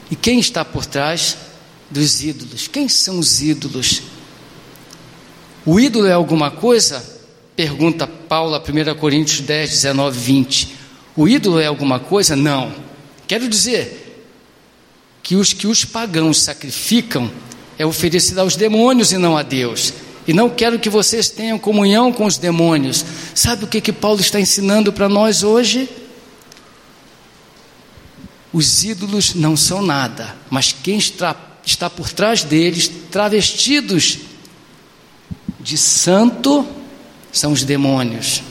E 0.09 0.15
quem 0.15 0.39
está 0.39 0.65
por 0.65 0.85
trás 0.85 1.37
dos 1.89 2.23
ídolos? 2.23 2.67
Quem 2.67 2.89
são 2.89 3.19
os 3.19 3.41
ídolos? 3.41 4.01
O 5.65 5.79
ídolo 5.79 6.07
é 6.07 6.13
alguma 6.13 6.51
coisa? 6.51 7.03
Pergunta 7.55 8.07
Paulo, 8.07 8.57
1 8.57 8.95
Coríntios 8.95 9.41
10, 9.41 9.69
19, 9.69 10.19
20. 10.19 10.80
O 11.15 11.27
ídolo 11.27 11.59
é 11.59 11.65
alguma 11.65 11.99
coisa? 11.99 12.35
Não. 12.35 12.73
Quero 13.27 13.47
dizer 13.47 14.25
que 15.23 15.35
os 15.35 15.53
que 15.53 15.67
os 15.67 15.85
pagãos 15.85 16.41
sacrificam 16.41 17.29
é 17.77 17.85
oferecida 17.85 18.41
aos 18.41 18.55
demônios 18.55 19.11
e 19.11 19.17
não 19.17 19.37
a 19.37 19.43
Deus. 19.43 19.93
E 20.27 20.33
não 20.33 20.49
quero 20.49 20.79
que 20.79 20.89
vocês 20.89 21.29
tenham 21.29 21.57
comunhão 21.57 22.13
com 22.13 22.25
os 22.25 22.37
demônios. 22.37 23.03
Sabe 23.33 23.63
o 23.63 23.67
que, 23.67 23.81
que 23.81 23.91
Paulo 23.91 24.21
está 24.21 24.39
ensinando 24.39 24.93
para 24.93 25.09
nós 25.09 25.43
hoje? 25.43 25.89
Os 28.53 28.83
ídolos 28.83 29.33
não 29.33 29.55
são 29.55 29.81
nada, 29.81 30.35
mas 30.49 30.73
quem 30.73 30.97
está, 30.97 31.35
está 31.65 31.89
por 31.89 32.11
trás 32.11 32.43
deles, 32.43 32.91
travestidos 33.09 34.19
de 35.59 35.77
santo, 35.77 36.67
são 37.31 37.53
os 37.53 37.63
demônios. 37.63 38.43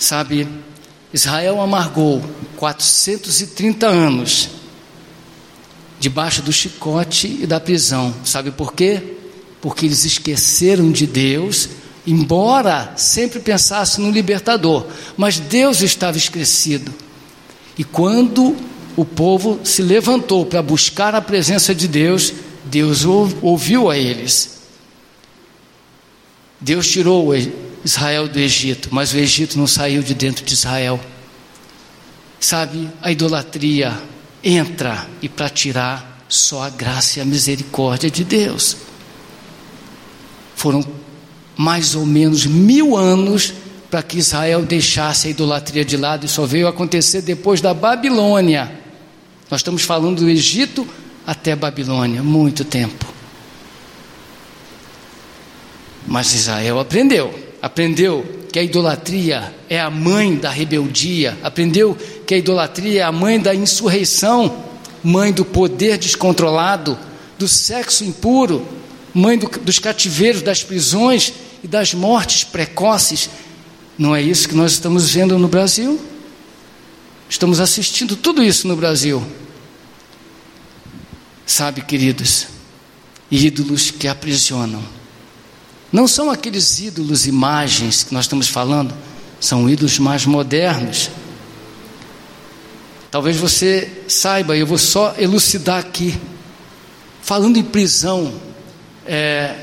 Sabe, 0.00 0.48
Israel 1.12 1.60
amargou 1.60 2.22
430 2.56 3.86
anos 3.86 4.48
debaixo 6.00 6.40
do 6.40 6.50
chicote 6.50 7.40
e 7.42 7.46
da 7.46 7.60
prisão. 7.60 8.14
Sabe 8.24 8.50
por 8.50 8.72
quê? 8.72 9.02
Porque 9.60 9.84
eles 9.84 10.06
esqueceram 10.06 10.90
de 10.90 11.06
Deus, 11.06 11.68
embora 12.06 12.94
sempre 12.96 13.40
pensassem 13.40 14.02
no 14.02 14.10
libertador, 14.10 14.86
mas 15.18 15.38
Deus 15.38 15.82
estava 15.82 16.16
esquecido. 16.16 16.94
E 17.76 17.84
quando 17.84 18.56
o 18.96 19.04
povo 19.04 19.60
se 19.62 19.82
levantou 19.82 20.46
para 20.46 20.62
buscar 20.62 21.14
a 21.14 21.20
presença 21.20 21.74
de 21.74 21.86
Deus, 21.86 22.32
Deus 22.64 23.04
ouviu 23.04 23.90
a 23.90 23.98
eles. 23.98 24.60
Deus 26.58 26.88
tirou 26.88 27.34
Israel 27.84 28.28
do 28.28 28.38
Egito, 28.38 28.88
mas 28.92 29.12
o 29.12 29.16
Egito 29.16 29.58
não 29.58 29.66
saiu 29.66 30.02
de 30.02 30.14
dentro 30.14 30.44
de 30.44 30.54
Israel. 30.54 31.00
Sabe, 32.38 32.90
a 33.02 33.10
idolatria, 33.10 34.00
entra 34.42 35.06
e 35.20 35.28
para 35.28 35.48
tirar 35.48 36.24
só 36.28 36.62
a 36.62 36.70
graça 36.70 37.18
e 37.18 37.22
a 37.22 37.24
misericórdia 37.24 38.10
de 38.10 38.24
Deus. 38.24 38.76
Foram 40.54 40.84
mais 41.56 41.94
ou 41.94 42.06
menos 42.06 42.46
mil 42.46 42.96
anos 42.96 43.52
para 43.90 44.02
que 44.02 44.18
Israel 44.18 44.62
deixasse 44.62 45.26
a 45.26 45.30
idolatria 45.30 45.84
de 45.84 45.96
lado, 45.96 46.24
e 46.24 46.28
só 46.28 46.46
veio 46.46 46.68
acontecer 46.68 47.22
depois 47.22 47.60
da 47.60 47.74
Babilônia. 47.74 48.70
Nós 49.50 49.60
estamos 49.60 49.82
falando 49.82 50.20
do 50.20 50.30
Egito 50.30 50.86
até 51.26 51.56
Babilônia, 51.56 52.22
muito 52.22 52.64
tempo. 52.64 53.04
Mas 56.06 56.32
Israel 56.32 56.78
aprendeu, 56.78 57.49
aprendeu 57.60 58.46
que 58.52 58.58
a 58.58 58.62
idolatria 58.62 59.54
é 59.68 59.80
a 59.80 59.90
mãe 59.90 60.36
da 60.36 60.50
rebeldia, 60.50 61.38
aprendeu 61.42 61.96
que 62.26 62.34
a 62.34 62.38
idolatria 62.38 63.00
é 63.00 63.04
a 63.04 63.12
mãe 63.12 63.38
da 63.38 63.54
insurreição, 63.54 64.64
mãe 65.02 65.32
do 65.32 65.44
poder 65.44 65.98
descontrolado, 65.98 66.98
do 67.38 67.46
sexo 67.46 68.04
impuro, 68.04 68.66
mãe 69.14 69.38
do, 69.38 69.46
dos 69.60 69.78
cativeiros, 69.78 70.42
das 70.42 70.62
prisões 70.62 71.32
e 71.62 71.68
das 71.68 71.94
mortes 71.94 72.44
precoces. 72.44 73.30
Não 73.96 74.16
é 74.16 74.22
isso 74.22 74.48
que 74.48 74.54
nós 74.54 74.72
estamos 74.72 75.10
vendo 75.10 75.38
no 75.38 75.48
Brasil? 75.48 76.00
Estamos 77.28 77.60
assistindo 77.60 78.16
tudo 78.16 78.42
isso 78.42 78.66
no 78.66 78.74
Brasil. 78.74 79.24
Sabe, 81.46 81.82
queridos, 81.82 82.46
ídolos 83.30 83.90
que 83.90 84.08
aprisionam 84.08 84.99
não 85.92 86.06
são 86.06 86.30
aqueles 86.30 86.78
ídolos, 86.78 87.26
imagens 87.26 88.04
que 88.04 88.14
nós 88.14 88.24
estamos 88.24 88.48
falando, 88.48 88.94
são 89.40 89.68
ídolos 89.68 89.98
mais 89.98 90.24
modernos. 90.24 91.10
Talvez 93.10 93.36
você 93.36 94.04
saiba, 94.06 94.56
eu 94.56 94.66
vou 94.66 94.78
só 94.78 95.14
elucidar 95.18 95.78
aqui. 95.78 96.16
falando 97.22 97.56
em 97.56 97.62
prisão, 97.62 98.32
é, 99.06 99.54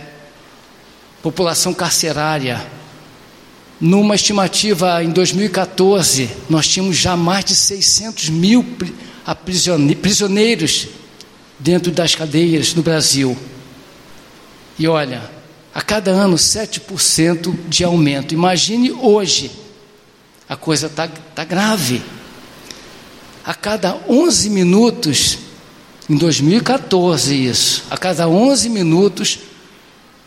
população 1.22 1.74
carcerária, 1.74 2.66
numa 3.80 4.16
estimativa 4.16 5.04
em 5.04 5.12
2014, 5.12 6.30
nós 6.50 6.68
tínhamos 6.68 6.98
já 6.98 7.16
mais 7.16 7.46
de 7.46 7.56
600 7.56 8.30
mil 8.30 8.66
prisioneiros 10.02 10.88
dentro 11.60 11.92
das 11.92 12.16
cadeias 12.16 12.74
no 12.74 12.82
Brasil. 12.82 13.38
E 14.80 14.88
olha, 14.88 15.37
a 15.78 15.82
cada 15.84 16.10
ano 16.10 16.38
7% 16.38 17.56
de 17.70 17.84
aumento. 17.84 18.34
Imagine 18.34 18.92
hoje, 18.94 19.52
a 20.50 20.56
coisa 20.56 20.88
está 20.88 21.08
tá 21.08 21.44
grave. 21.44 22.02
A 23.46 23.54
cada 23.54 23.96
11 24.10 24.50
minutos, 24.50 25.38
em 26.10 26.16
2014 26.16 27.36
isso, 27.36 27.84
a 27.92 27.96
cada 27.96 28.28
11 28.28 28.70
minutos 28.70 29.38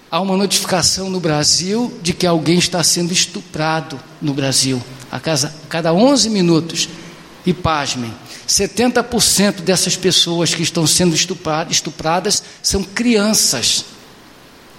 há 0.08 0.20
uma 0.20 0.36
notificação 0.36 1.10
no 1.10 1.18
Brasil 1.18 1.98
de 2.00 2.12
que 2.12 2.28
alguém 2.28 2.56
está 2.60 2.80
sendo 2.84 3.12
estuprado 3.12 3.98
no 4.22 4.32
Brasil. 4.32 4.80
A 5.10 5.18
cada 5.18 5.92
11 5.92 6.30
minutos. 6.30 6.88
E 7.44 7.52
pasmem, 7.52 8.14
70% 8.46 9.62
dessas 9.62 9.96
pessoas 9.96 10.54
que 10.54 10.62
estão 10.62 10.86
sendo 10.86 11.16
estupradas 11.68 12.42
são 12.62 12.84
crianças. 12.84 13.84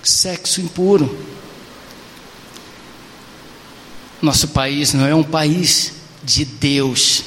Sexo 0.04 0.62
impuro. 0.62 1.26
Nosso 4.22 4.50
país 4.50 4.94
não 4.94 5.06
é 5.06 5.16
um 5.16 5.24
país 5.24 5.94
de 6.24 6.46
Deus. 6.46 7.24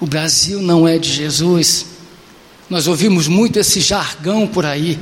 O 0.00 0.06
Brasil 0.06 0.60
não 0.60 0.86
é 0.86 0.98
de 0.98 1.10
Jesus. 1.10 1.86
Nós 2.68 2.86
ouvimos 2.86 3.26
muito 3.26 3.58
esse 3.58 3.80
jargão 3.80 4.46
por 4.46 4.66
aí. 4.66 4.98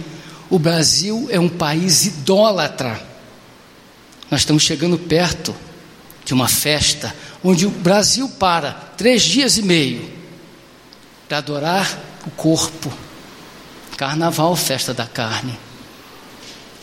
O 0.48 0.58
Brasil 0.58 1.26
é 1.30 1.38
um 1.38 1.48
país 1.48 2.06
idólatra. 2.06 3.04
Nós 4.30 4.40
estamos 4.40 4.62
chegando 4.62 4.98
perto 4.98 5.54
de 6.24 6.32
uma 6.32 6.48
festa 6.48 7.14
onde 7.42 7.66
o 7.66 7.70
Brasil 7.70 8.28
para 8.28 8.72
três 8.72 9.22
dias 9.22 9.56
e 9.56 9.62
meio 9.62 10.16
para 11.28 11.38
adorar 11.38 11.98
o 12.26 12.30
corpo. 12.30 12.92
Carnaval, 13.96 14.54
festa 14.54 14.92
da 14.92 15.06
carne. 15.06 15.58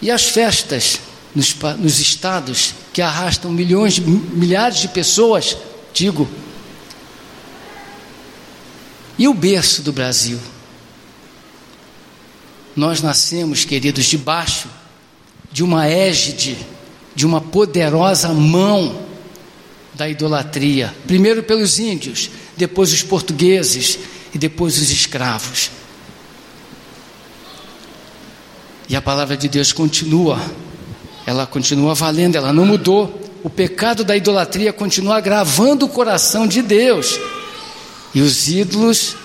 E 0.03 0.11
as 0.11 0.27
festas 0.27 0.99
nos, 1.33 1.55
nos 1.79 2.01
estados 2.01 2.73
que 2.91 3.01
arrastam 3.01 3.49
milhões, 3.49 3.99
milhares 3.99 4.79
de 4.79 4.89
pessoas, 4.89 5.55
digo. 5.93 6.29
E 9.17 9.29
o 9.29 9.33
berço 9.33 9.81
do 9.81 9.93
Brasil? 9.93 10.37
Nós 12.75 13.01
nascemos, 13.01 13.63
queridos, 13.63 14.03
debaixo 14.03 14.67
de 15.49 15.63
uma 15.63 15.87
égide, 15.87 16.57
de 17.15 17.25
uma 17.25 17.39
poderosa 17.39 18.27
mão 18.33 19.05
da 19.93 20.09
idolatria. 20.09 20.93
Primeiro 21.07 21.43
pelos 21.43 21.79
índios, 21.79 22.29
depois 22.57 22.91
os 22.91 23.03
portugueses 23.03 23.99
e 24.33 24.37
depois 24.37 24.77
os 24.77 24.91
escravos. 24.91 25.71
E 28.93 28.95
a 28.95 29.01
palavra 29.01 29.35
de 29.35 29.49
Deus 29.49 29.73
continua, 29.73 30.39
ela 31.25 31.47
continua 31.47 31.95
valendo, 31.95 32.35
ela 32.35 32.53
não 32.53 32.63
mudou. 32.63 33.19
O 33.43 33.49
pecado 33.49 34.03
da 34.03 34.15
idolatria 34.15 34.71
continua 34.71 35.17
agravando 35.17 35.87
o 35.87 35.89
coração 35.89 36.45
de 36.45 36.61
Deus. 36.61 37.19
E 38.13 38.21
os 38.21 38.47
ídolos 38.47 39.15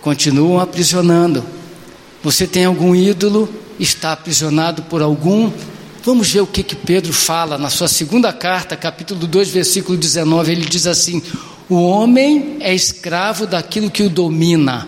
continuam 0.00 0.60
aprisionando. 0.60 1.44
Você 2.22 2.46
tem 2.46 2.66
algum 2.66 2.94
ídolo? 2.94 3.52
Está 3.80 4.12
aprisionado 4.12 4.82
por 4.82 5.02
algum? 5.02 5.50
Vamos 6.04 6.30
ver 6.30 6.42
o 6.42 6.46
que, 6.46 6.62
que 6.62 6.76
Pedro 6.76 7.12
fala 7.12 7.58
na 7.58 7.68
sua 7.68 7.88
segunda 7.88 8.32
carta, 8.32 8.76
capítulo 8.76 9.26
2, 9.26 9.48
versículo 9.48 9.98
19. 9.98 10.52
Ele 10.52 10.64
diz 10.64 10.86
assim: 10.86 11.20
O 11.68 11.82
homem 11.82 12.58
é 12.60 12.72
escravo 12.72 13.44
daquilo 13.44 13.90
que 13.90 14.04
o 14.04 14.08
domina. 14.08 14.86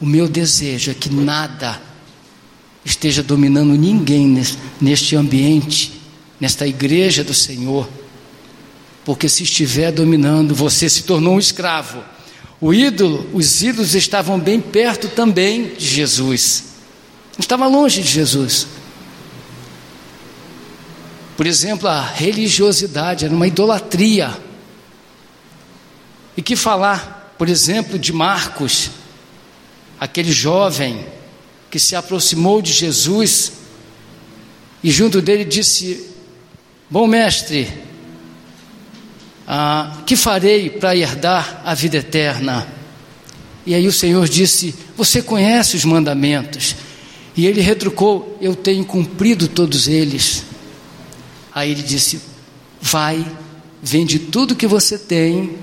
O 0.00 0.04
meu 0.04 0.26
desejo 0.26 0.90
é 0.90 0.94
que 0.94 1.14
nada 1.14 1.86
esteja 2.88 3.22
dominando 3.22 3.74
ninguém 3.74 4.42
neste 4.80 5.14
ambiente, 5.14 5.92
nesta 6.40 6.66
igreja 6.66 7.22
do 7.22 7.34
Senhor. 7.34 7.88
Porque 9.04 9.28
se 9.28 9.42
estiver 9.42 9.92
dominando, 9.92 10.54
você 10.54 10.88
se 10.88 11.02
tornou 11.02 11.34
um 11.34 11.38
escravo. 11.38 12.02
O 12.60 12.72
ídolo, 12.72 13.28
os 13.32 13.62
ídolos 13.62 13.94
estavam 13.94 14.38
bem 14.38 14.60
perto 14.60 15.08
também 15.08 15.74
de 15.74 15.86
Jesus. 15.86 16.64
Estava 17.38 17.66
longe 17.66 18.02
de 18.02 18.08
Jesus. 18.08 18.66
Por 21.36 21.46
exemplo, 21.46 21.88
a 21.88 22.00
religiosidade 22.00 23.24
era 23.24 23.34
uma 23.34 23.46
idolatria. 23.46 24.36
E 26.36 26.42
que 26.42 26.56
falar, 26.56 27.34
por 27.38 27.48
exemplo, 27.48 27.98
de 27.98 28.12
Marcos, 28.12 28.90
aquele 30.00 30.32
jovem 30.32 31.06
que 31.70 31.78
se 31.78 31.94
aproximou 31.94 32.62
de 32.62 32.72
Jesus 32.72 33.52
e 34.82 34.90
junto 34.90 35.20
dele 35.20 35.44
disse: 35.44 36.08
Bom 36.88 37.06
mestre, 37.06 37.68
ah, 39.46 40.02
que 40.06 40.16
farei 40.16 40.70
para 40.70 40.96
herdar 40.96 41.62
a 41.64 41.74
vida 41.74 41.98
eterna? 41.98 42.66
E 43.66 43.74
aí 43.74 43.86
o 43.86 43.92
Senhor 43.92 44.26
disse: 44.28 44.74
Você 44.96 45.20
conhece 45.20 45.76
os 45.76 45.84
mandamentos? 45.84 46.76
E 47.36 47.46
ele 47.46 47.60
retrucou: 47.60 48.38
Eu 48.40 48.54
tenho 48.54 48.84
cumprido 48.84 49.48
todos 49.48 49.88
eles. 49.88 50.44
Aí 51.54 51.72
ele 51.72 51.82
disse: 51.82 52.20
Vai, 52.80 53.26
vende 53.82 54.18
tudo 54.18 54.56
que 54.56 54.66
você 54.66 54.96
tem, 54.96 55.56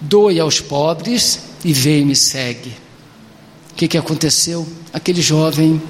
doe 0.00 0.40
aos 0.40 0.60
pobres 0.60 1.40
e 1.64 1.72
vem 1.72 2.02
e 2.02 2.04
me 2.06 2.16
segue. 2.16 2.87
Que, 3.78 3.86
que 3.86 3.96
aconteceu? 3.96 4.66
Aquele 4.92 5.22
jovem 5.22 5.80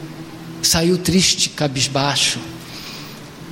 saiu 0.63 0.99
triste, 0.99 1.49
cabisbaixo. 1.49 2.39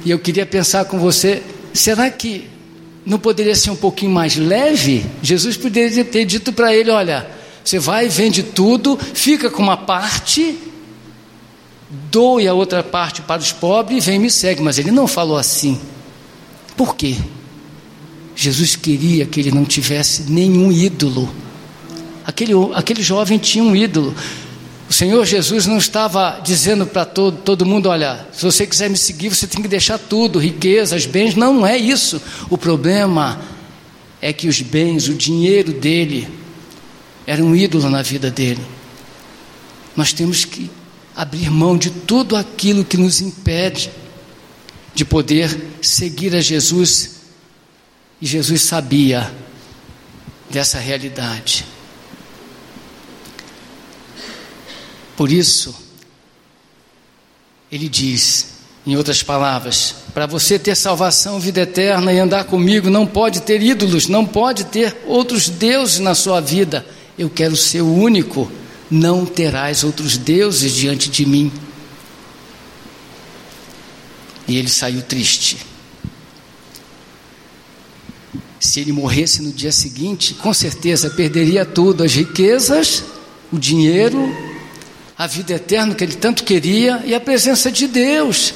E 0.05 0.11
eu 0.11 0.19
queria 0.19 0.45
pensar 0.45 0.85
com 0.85 0.99
você: 0.99 1.43
será 1.73 2.11
que 2.11 2.47
não 3.05 3.19
poderia 3.19 3.57
ser 3.57 3.71
um 3.71 3.77
pouquinho 3.77 4.13
mais 4.13 4.37
leve? 4.37 5.07
Jesus 5.23 5.57
poderia 5.57 6.05
ter 6.05 6.27
dito 6.27 6.53
para 6.53 6.73
ele: 6.75 6.91
Olha 6.91 7.35
você 7.67 7.81
vai, 7.81 8.09
vende 8.09 8.45
tudo, 8.45 8.97
fica 8.97 9.51
com 9.51 9.61
uma 9.61 9.77
parte, 9.77 10.57
doe 12.13 12.47
a 12.47 12.55
outra 12.55 12.81
parte 12.81 13.23
para 13.23 13.41
os 13.41 13.51
pobres 13.51 14.07
e 14.07 14.11
vem 14.11 14.21
me 14.21 14.31
segue. 14.31 14.63
Mas 14.63 14.79
ele 14.79 14.93
não 14.93 15.09
falou 15.09 15.37
assim. 15.37 15.81
Por 16.77 16.95
quê? 16.95 17.17
Jesus 18.37 18.77
queria 18.77 19.27
que 19.27 19.41
ele 19.41 19.51
não 19.51 19.65
tivesse 19.65 20.31
nenhum 20.31 20.71
ídolo. 20.71 21.29
Aquele, 22.27 22.53
aquele 22.75 23.03
jovem 23.03 23.39
tinha 23.39 23.63
um 23.63 23.77
ídolo. 23.77 24.13
O 24.89 24.93
Senhor 24.93 25.25
Jesus 25.25 25.67
não 25.67 25.79
estava 25.79 26.41
dizendo 26.45 26.85
para 26.85 27.05
todo, 27.05 27.39
todo 27.39 27.65
mundo: 27.65 27.89
olha, 27.89 28.27
se 28.33 28.45
você 28.45 28.67
quiser 28.67 28.91
me 28.91 28.97
seguir, 28.97 29.29
você 29.29 29.47
tem 29.47 29.63
que 29.63 29.69
deixar 29.69 29.97
tudo, 29.97 30.41
riquezas, 30.41 31.07
bens. 31.07 31.37
Não, 31.37 31.55
não 31.55 31.67
é 31.67 31.79
isso. 31.79 32.21
O 32.51 32.59
problema 32.59 33.41
é 34.21 34.33
que 34.33 34.49
os 34.49 34.61
bens, 34.61 35.09
o 35.09 35.15
dinheiro 35.15 35.73
dele, 35.73 36.29
era 37.25 37.45
um 37.45 37.55
ídolo 37.55 37.89
na 37.89 38.03
vida 38.03 38.29
dele. 38.29 38.61
Nós 39.97 40.13
temos 40.13 40.45
que 40.45 40.69
abrir 41.15 41.49
mão 41.49 41.79
de 41.79 41.91
tudo 41.91 42.37
aquilo 42.37 42.85
que 42.85 42.97
nos 42.97 43.21
impede 43.21 43.91
de 44.95 45.05
poder 45.05 45.57
seguir 45.81 46.35
a 46.35 46.41
Jesus. 46.41 47.17
E 48.21 48.27
Jesus 48.27 48.63
sabia 48.63 49.33
dessa 50.51 50.79
realidade. 50.79 51.76
Por 55.17 55.33
isso, 55.33 55.75
ele 57.73 57.89
diz, 57.89 58.57
em 58.87 58.97
outras 58.97 59.23
palavras, 59.23 59.95
para 60.13 60.27
você 60.27 60.59
ter 60.59 60.77
salvação, 60.77 61.41
vida 61.41 61.63
eterna 61.63 62.13
e 62.13 62.19
andar 62.19 62.45
comigo, 62.45 62.89
não 62.91 63.07
pode 63.07 63.41
ter 63.41 63.63
ídolos, 63.63 64.07
não 64.07 64.25
pode 64.25 64.65
ter 64.65 64.97
outros 65.07 65.49
deuses 65.49 65.99
na 65.99 66.15
sua 66.15 66.41
vida. 66.41 66.87
Eu 67.19 67.31
quero 67.31 67.57
ser 67.57 67.81
o 67.81 67.93
único, 67.93 68.51
não 68.91 69.27
terás 69.27 69.83
outros 69.83 70.17
deuses 70.17 70.73
diante 70.73 71.09
de 71.09 71.27
mim. 71.27 71.51
E 74.47 74.57
ele 74.57 74.69
saiu 74.69 75.03
triste. 75.03 75.59
Se 78.61 78.81
ele 78.81 78.93
morresse 78.93 79.43
no 79.43 79.53
dia 79.53 79.73
seguinte, 79.73 80.35
com 80.35 80.53
certeza 80.55 81.11
perderia 81.11 81.65
tudo: 81.65 82.05
as 82.05 82.15
riquezas, 82.15 83.03
o 83.53 83.59
dinheiro, 83.59 84.46
a 85.17 85.27
vida 85.27 85.55
eterna 85.55 85.95
que 85.95 86.05
ele 86.05 86.17
tanto 86.17 86.45
queria 86.45 87.03
e 87.05 87.15
a 87.15 87.21
presença 87.21 87.71
de 87.71 87.87
Deus. 87.87 88.53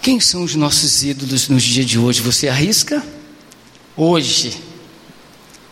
Quem 0.00 0.18
são 0.20 0.42
os 0.42 0.54
nossos 0.54 1.02
ídolos 1.02 1.48
nos 1.48 1.62
dias 1.62 1.86
de 1.86 1.98
hoje? 1.98 2.20
Você 2.22 2.48
arrisca? 2.48 3.02
hoje, 4.00 4.56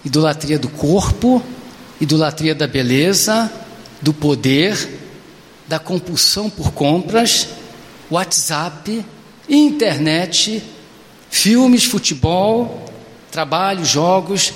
idolatria 0.04 0.58
do 0.58 0.68
corpo, 0.68 1.42
idolatria 1.98 2.54
da 2.54 2.66
beleza, 2.66 3.50
do 4.02 4.12
poder, 4.12 5.00
da 5.66 5.78
compulsão 5.78 6.50
por 6.50 6.72
compras, 6.72 7.48
WhatsApp, 8.10 9.04
internet, 9.48 10.62
filmes, 11.30 11.84
futebol, 11.84 12.84
trabalho, 13.30 13.82
jogos. 13.82 14.52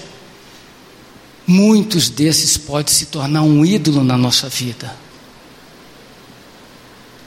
Muitos 1.46 2.08
desses 2.08 2.56
podem 2.56 2.92
se 2.92 3.06
tornar 3.06 3.42
um 3.42 3.64
ídolo 3.64 4.04
na 4.04 4.16
nossa 4.16 4.48
vida. 4.48 4.94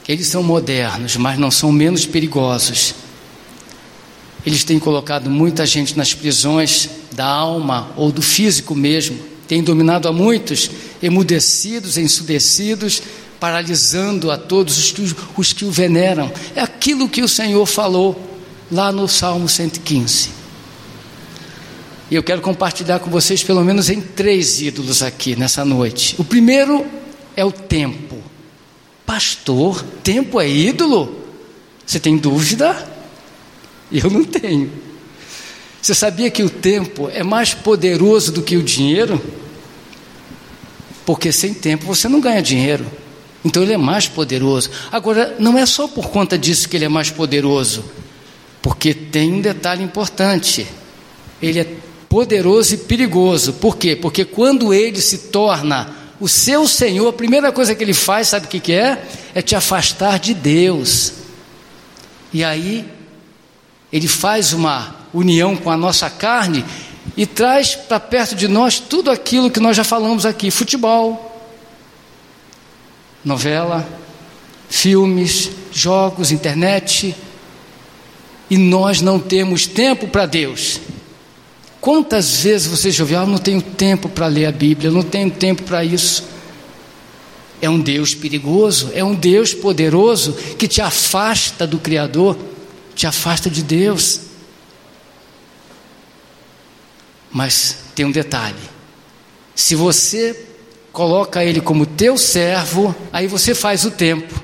Eles 0.08 0.28
são 0.28 0.44
modernos, 0.44 1.18
mas 1.18 1.38
não 1.40 1.50
são 1.50 1.72
menos 1.72 2.06
perigosos. 2.06 2.94
Eles 4.46 4.64
têm 4.64 4.78
colocado 4.78 5.30
muita 5.30 5.66
gente 5.66 5.98
nas 5.98 6.14
prisões 6.14 6.90
da 7.12 7.26
alma 7.26 7.92
ou 7.96 8.12
do 8.12 8.22
físico 8.22 8.76
mesmo. 8.76 9.18
Têm 9.48 9.64
dominado 9.64 10.08
a 10.08 10.14
muitos, 10.14 10.70
emudecidos, 11.02 11.98
ensudecidos, 11.98 13.02
paralisando 13.40 14.32
a 14.32 14.38
todos 14.38 14.78
os 14.78 14.92
que, 14.92 15.16
os 15.36 15.54
que 15.54 15.66
o 15.66 15.72
veneram. 15.72 16.32
É 16.56 16.62
aquilo 16.62 17.10
que 17.10 17.24
o 17.24 17.28
Senhor 17.28 17.66
falou 17.66 18.20
lá 18.72 18.92
no 18.92 19.08
Salmo 19.08 19.50
115. 19.50 20.45
E 22.10 22.16
eu 22.16 22.22
quero 22.22 22.42
compartilhar 22.42 23.00
com 23.00 23.10
vocês 23.10 23.44
pelo 23.44 23.64
menos 23.64 23.90
em 23.90 24.00
três 24.00 24.62
ídolos 24.62 25.02
aqui 25.02 25.36
nessa 25.36 25.66
noite. 25.66 26.16
O 26.20 26.24
primeiro 26.24 26.86
é 27.36 27.44
o 27.44 27.52
tempo. 27.52 28.18
Pastor, 29.06 29.84
tempo 30.04 30.40
é 30.40 30.48
ídolo? 30.48 31.24
Você 31.86 32.00
tem 32.00 32.18
dúvida? 32.18 32.88
Eu 33.92 34.10
não 34.10 34.24
tenho. 34.24 34.72
Você 35.82 35.94
sabia 35.94 36.32
que 36.32 36.44
o 36.44 36.50
tempo 36.50 37.10
é 37.14 37.24
mais 37.24 37.54
poderoso 37.54 38.32
do 38.32 38.42
que 38.42 38.58
o 38.58 38.64
dinheiro? 38.64 39.22
Porque 41.06 41.32
sem 41.32 41.54
tempo 41.54 41.86
você 41.86 42.08
não 42.08 42.20
ganha 42.20 42.42
dinheiro. 42.42 42.86
Então 43.44 43.62
ele 43.62 43.74
é 43.74 43.78
mais 43.78 44.08
poderoso. 44.08 44.72
Agora, 44.92 45.36
não 45.38 45.56
é 45.58 45.66
só 45.68 45.88
por 45.88 46.10
conta 46.10 46.38
disso 46.38 46.68
que 46.68 46.76
ele 46.76 46.86
é 46.86 46.90
mais 46.90 47.12
poderoso, 47.12 47.86
porque 48.60 48.96
tem 48.96 49.32
um 49.34 49.42
detalhe 49.42 49.84
importante. 49.84 50.66
Ele 51.40 51.60
é 51.60 51.68
poderoso 52.16 52.76
e 52.76 52.78
perigoso. 52.78 53.52
Por 53.52 53.76
quê? 53.76 53.94
Porque 53.94 54.24
quando 54.24 54.74
ele 54.74 55.02
se 55.02 55.18
torna 55.18 55.94
o 56.18 56.30
seu 56.30 56.66
Senhor, 56.66 57.10
a 57.10 57.12
primeira 57.12 57.52
coisa 57.52 57.76
que 57.76 57.84
ele 57.84 57.94
faz, 57.94 58.30
sabe 58.30 58.46
o 58.46 58.48
que, 58.48 58.62
que 58.62 58.72
é? 58.72 59.06
É 59.34 59.42
te 59.42 59.54
afastar 59.54 60.18
de 60.18 60.34
Deus. 60.34 61.12
E 62.32 62.42
aí, 62.42 62.90
ele 63.92 64.08
faz 64.08 64.54
uma 64.54 64.96
união 65.14 65.58
com 65.58 65.70
a 65.70 65.76
nossa 65.76 66.10
carne 66.10 66.64
e 67.18 67.26
traz 67.26 67.76
para 67.76 68.00
perto 68.00 68.34
de 68.34 68.48
nós 68.48 68.80
tudo 68.80 69.12
aquilo 69.12 69.52
que 69.52 69.60
nós 69.60 69.76
já 69.76 69.84
falamos 69.84 70.26
aqui: 70.26 70.50
futebol, 70.50 71.46
novela, 73.26 73.86
filmes, 74.70 75.52
jogos, 75.70 76.32
internet, 76.32 77.14
e 78.50 78.58
nós 78.58 79.02
não 79.02 79.20
temos 79.20 79.68
tempo 79.68 80.08
para 80.08 80.26
Deus. 80.26 80.80
Quantas 81.86 82.38
vezes 82.38 82.66
você 82.66 82.90
já 82.90 83.04
ouviu, 83.04 83.20
ah, 83.20 83.22
eu 83.22 83.28
não 83.28 83.38
tenho 83.38 83.62
tempo 83.62 84.10
para 84.10 84.26
ler 84.26 84.48
a 84.48 84.52
Bíblia, 84.52 84.90
eu 84.90 84.92
não 84.92 85.04
tenho 85.04 85.30
tempo 85.30 85.62
para 85.62 85.86
isso. 85.86 86.24
É 87.62 87.70
um 87.70 87.80
Deus 87.80 88.16
perigoso, 88.16 88.90
é 88.96 89.04
um 89.04 89.14
Deus 89.14 89.54
poderoso 89.54 90.34
que 90.58 90.68
te 90.68 90.82
afasta 90.82 91.68
do 91.68 91.78
Criador, 91.78 92.36
te 92.96 93.06
afasta 93.06 93.52
de 93.52 93.62
Deus. 93.62 94.22
Mas 97.32 97.78
tem 97.94 98.04
um 98.04 98.12
detalhe: 98.12 98.58
se 99.54 99.76
você 99.76 100.44
coloca 100.92 101.46
ele 101.46 101.62
como 101.62 101.86
teu 101.86 102.18
servo, 102.18 102.96
aí 103.14 103.28
você 103.28 103.54
faz 103.54 103.86
o 103.86 103.92
tempo. 103.92 104.44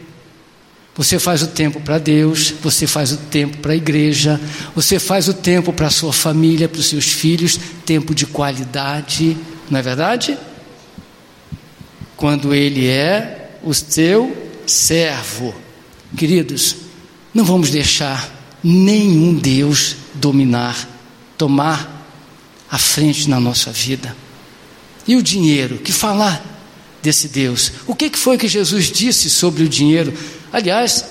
Você 0.96 1.18
faz 1.18 1.42
o 1.42 1.48
tempo 1.48 1.80
para 1.80 1.98
Deus, 1.98 2.54
você 2.62 2.86
faz 2.86 3.14
o 3.14 3.18
tempo 3.18 3.58
para 3.58 3.72
a 3.72 3.76
igreja, 3.76 4.40
você 4.76 5.00
faz 5.00 5.30
o 5.30 5.34
tempo 5.34 5.72
para 5.72 5.88
a 5.88 5.92
sua 5.92 6.12
família, 6.12 6.68
para 6.68 6.80
os 6.80 6.88
seus 6.88 7.06
filhos, 7.06 7.58
tempo 7.86 8.14
de 8.14 8.26
qualidade, 8.26 9.38
não 9.70 9.80
é 9.80 9.82
verdade? 9.82 10.38
Quando 12.18 12.54
ele 12.54 12.88
é 12.88 13.52
o 13.64 13.74
teu 13.74 14.52
servo. 14.68 15.56
Queridos, 16.18 16.76
não 17.34 17.46
vamos 17.46 17.70
deixar 17.70 18.30
nenhum 18.62 19.34
Deus 19.34 19.96
dominar, 20.16 20.88
tomar 21.38 22.06
a 22.70 22.78
frente 22.78 23.30
na 23.30 23.40
nossa 23.40 23.72
vida. 23.72 24.16
E 25.08 25.16
o 25.16 25.24
dinheiro? 25.24 25.78
Que 25.78 25.92
falar 25.92 26.44
desse 27.02 27.28
Deus? 27.28 27.72
O 27.88 27.96
que 27.96 28.10
foi 28.16 28.38
que 28.38 28.48
Jesus 28.48 28.92
disse 28.92 29.30
sobre 29.30 29.64
o 29.64 29.70
dinheiro? 29.70 30.14
Aliás, 30.52 31.06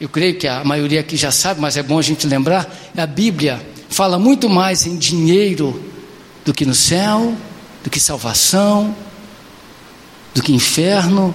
eu 0.00 0.08
creio 0.08 0.38
que 0.38 0.46
a 0.46 0.64
maioria 0.64 1.00
aqui 1.00 1.16
já 1.16 1.30
sabe, 1.30 1.60
mas 1.60 1.76
é 1.76 1.82
bom 1.82 1.98
a 1.98 2.02
gente 2.02 2.26
lembrar: 2.26 2.72
a 2.96 3.06
Bíblia 3.06 3.64
fala 3.88 4.18
muito 4.18 4.48
mais 4.48 4.86
em 4.86 4.96
dinheiro 4.96 5.82
do 6.44 6.52
que 6.52 6.64
no 6.64 6.74
céu, 6.74 7.34
do 7.82 7.90
que 7.90 8.00
salvação, 8.00 8.94
do 10.34 10.42
que 10.42 10.52
inferno. 10.52 11.34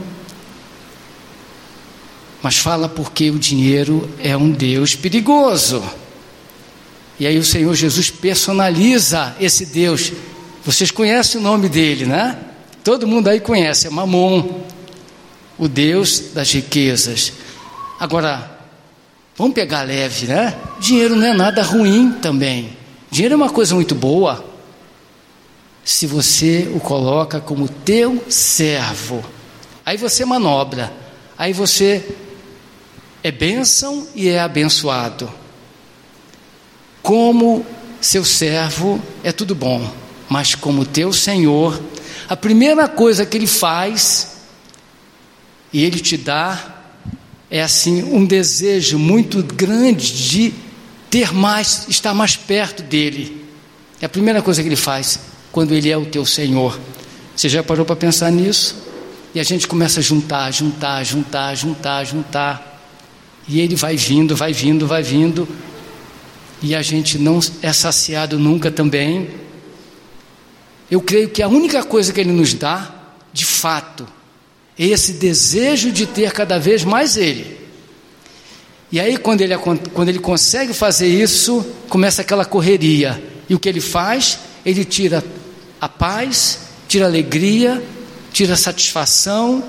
Mas 2.42 2.58
fala 2.58 2.88
porque 2.88 3.30
o 3.30 3.38
dinheiro 3.38 4.10
é 4.20 4.36
um 4.38 4.50
Deus 4.50 4.96
perigoso. 4.96 5.84
E 7.20 7.28
aí 7.28 7.38
o 7.38 7.44
Senhor 7.44 7.76
Jesus 7.76 8.10
personaliza 8.10 9.36
esse 9.42 9.66
Deus 9.66 10.14
vocês 10.64 10.92
conhecem 10.92 11.40
o 11.40 11.44
nome 11.44 11.70
dele, 11.70 12.06
né? 12.06 12.38
Todo 12.84 13.08
mundo 13.08 13.28
aí 13.28 13.40
conhece, 13.40 13.88
é 13.88 13.90
Mamon, 13.90 14.62
o 15.60 15.68
Deus 15.68 16.32
das 16.34 16.52
riquezas. 16.52 17.34
Agora, 18.00 18.60
vamos 19.38 19.54
pegar 19.54 19.84
leve, 19.84 20.26
né? 20.26 20.58
Dinheiro 20.80 21.16
não 21.16 21.28
é 21.28 21.34
nada 21.34 21.62
ruim 21.62 22.14
também. 22.14 22.78
Dinheiro 23.12 23.34
é 23.34 23.38
uma 23.38 23.50
coisa 23.50 23.76
muito 23.76 23.94
boa. 23.94 24.44
Se 25.84 26.08
você 26.08 26.72
o 26.74 26.80
coloca 26.80 27.40
como 27.40 27.68
teu 27.68 28.24
servo, 28.30 29.24
aí 29.86 29.98
você 29.98 30.24
manobra, 30.24 30.92
aí 31.38 31.52
você 31.52 32.16
é 33.24 33.32
bênção 33.32 34.08
e 34.16 34.30
é 34.30 34.40
abençoado. 34.40 35.30
Como 37.04 37.66
seu 38.00 38.24
servo 38.24 39.02
é 39.24 39.32
tudo 39.32 39.54
bom 39.54 40.00
mas 40.30 40.54
como 40.54 40.86
teu 40.86 41.12
Senhor, 41.12 41.82
a 42.30 42.38
primeira 42.38 42.88
coisa 42.88 43.26
que 43.26 43.36
Ele 43.36 43.48
faz, 43.48 44.39
e 45.72 45.84
Ele 45.84 46.00
te 46.00 46.18
dá, 46.18 46.84
é 47.50 47.62
assim 47.62 48.04
um 48.04 48.26
desejo 48.26 48.98
muito 48.98 49.44
grande 49.44 50.12
de 50.30 50.54
ter 51.10 51.34
mais, 51.34 51.88
estar 51.90 52.14
mais 52.14 52.36
perto 52.36 52.84
dEle. 52.84 53.46
É 54.02 54.06
a 54.06 54.10
primeira 54.10 54.42
coisa 54.42 54.62
que 54.62 54.70
Ele 54.70 54.76
faz 54.76 55.20
quando 55.52 55.74
Ele 55.74 55.90
é 55.90 55.98
o 55.98 56.06
teu 56.06 56.26
Senhor. 56.26 56.80
Você 57.36 57.50
já 57.50 57.64
parou 57.64 57.86
para 57.86 57.96
pensar 57.96 58.32
nisso? 58.32 58.76
E 59.34 59.40
a 59.40 59.44
gente 59.44 59.68
começa 59.68 60.00
a 60.00 60.04
juntar, 60.04 60.52
juntar, 60.52 61.04
juntar, 61.04 61.56
juntar, 61.56 62.04
juntar. 62.04 62.84
E 63.48 63.60
ele 63.60 63.76
vai 63.76 63.96
vindo, 63.96 64.36
vai 64.36 64.54
vindo, 64.54 64.88
vai 64.88 65.04
vindo. 65.04 65.48
E 66.62 66.76
a 66.76 66.82
gente 66.82 67.18
não 67.18 67.40
é 67.62 67.72
saciado 67.72 68.38
nunca 68.38 68.70
também. 68.70 69.30
Eu 70.90 71.02
creio 71.02 71.30
que 71.30 71.42
a 71.42 71.48
única 71.48 71.84
coisa 71.84 72.12
que 72.12 72.20
Ele 72.20 72.32
nos 72.32 72.54
dá, 72.54 72.92
de 73.32 73.46
fato, 73.46 74.08
esse 74.88 75.14
desejo 75.14 75.92
de 75.92 76.06
ter 76.06 76.32
cada 76.32 76.58
vez 76.58 76.84
mais 76.84 77.18
Ele. 77.18 77.58
E 78.92 79.00
aí, 79.00 79.18
quando 79.18 79.42
ele, 79.42 79.56
quando 79.58 80.10
ele 80.10 80.18
consegue 80.18 80.74
fazer 80.74 81.08
isso, 81.08 81.64
começa 81.88 82.24
aquela 82.24 82.44
correria. 82.44 83.22
E 83.48 83.54
o 83.54 83.60
que 83.60 83.70
ele 83.70 83.82
faz? 83.82 84.40
Ele 84.66 84.84
tira 84.84 85.24
a 85.80 85.88
paz, 85.88 86.60
tira 86.88 87.06
a 87.06 87.08
alegria, 87.08 87.84
tira 88.34 88.56
a 88.56 88.58
satisfação. 88.58 89.64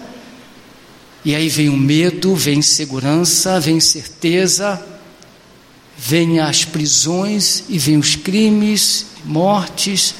E 1.22 1.34
aí 1.34 1.50
vem 1.50 1.68
o 1.68 1.76
medo, 1.76 2.34
vem 2.34 2.60
insegurança, 2.60 3.60
vem 3.60 3.76
incerteza, 3.76 4.82
vem 5.98 6.40
as 6.40 6.64
prisões 6.64 7.64
e 7.68 7.78
vem 7.78 7.98
os 7.98 8.16
crimes, 8.16 9.04
mortes 9.22 10.14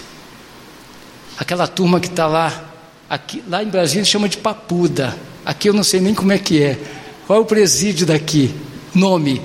aquela 1.40 1.66
turma 1.66 1.98
que 1.98 2.06
está 2.06 2.26
lá, 2.26 2.69
aqui, 3.10 3.42
lá 3.48 3.60
em 3.64 3.68
Brasília 3.68 4.04
chama 4.04 4.28
de 4.28 4.36
papuda. 4.36 5.16
Aqui 5.44 5.68
eu 5.68 5.74
não 5.74 5.82
sei 5.82 5.98
nem 6.00 6.14
como 6.14 6.30
é 6.30 6.38
que 6.38 6.62
é. 6.62 6.78
Qual 7.26 7.40
é 7.40 7.42
o 7.42 7.44
presídio 7.44 8.06
daqui? 8.06 8.54
Nome. 8.94 9.42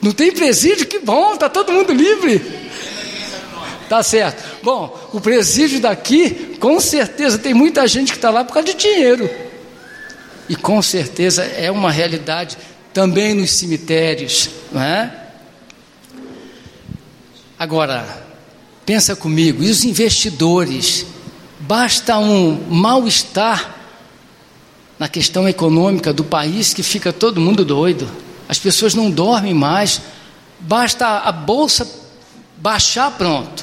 Não 0.00 0.12
tem 0.12 0.32
presídio? 0.32 0.86
Que 0.86 1.00
bom, 1.00 1.34
está 1.34 1.50
todo 1.50 1.72
mundo 1.72 1.92
livre. 1.92 2.40
Tá 3.88 4.02
certo. 4.02 4.42
Bom, 4.62 4.96
o 5.12 5.20
presídio 5.20 5.80
daqui, 5.80 6.56
com 6.58 6.80
certeza, 6.80 7.38
tem 7.38 7.52
muita 7.52 7.86
gente 7.86 8.12
que 8.12 8.18
está 8.18 8.30
lá 8.30 8.44
por 8.44 8.54
causa 8.54 8.68
de 8.68 8.74
dinheiro. 8.74 9.28
E 10.48 10.56
com 10.56 10.80
certeza 10.80 11.42
é 11.42 11.70
uma 11.70 11.90
realidade 11.90 12.56
também 12.92 13.34
nos 13.34 13.50
cemitérios, 13.52 14.48
não 14.72 14.82
é? 14.82 15.12
Agora, 17.58 18.27
pensa 18.88 19.14
comigo, 19.14 19.62
e 19.62 19.68
os 19.68 19.84
investidores? 19.84 21.04
Basta 21.60 22.16
um 22.16 22.70
mal-estar 22.70 23.76
na 24.98 25.06
questão 25.06 25.46
econômica 25.46 26.10
do 26.10 26.24
país 26.24 26.72
que 26.72 26.82
fica 26.82 27.12
todo 27.12 27.38
mundo 27.38 27.66
doido. 27.66 28.10
As 28.48 28.58
pessoas 28.58 28.94
não 28.94 29.10
dormem 29.10 29.52
mais. 29.52 30.00
Basta 30.58 31.18
a 31.18 31.30
bolsa 31.30 31.86
baixar, 32.56 33.10
pronto. 33.10 33.62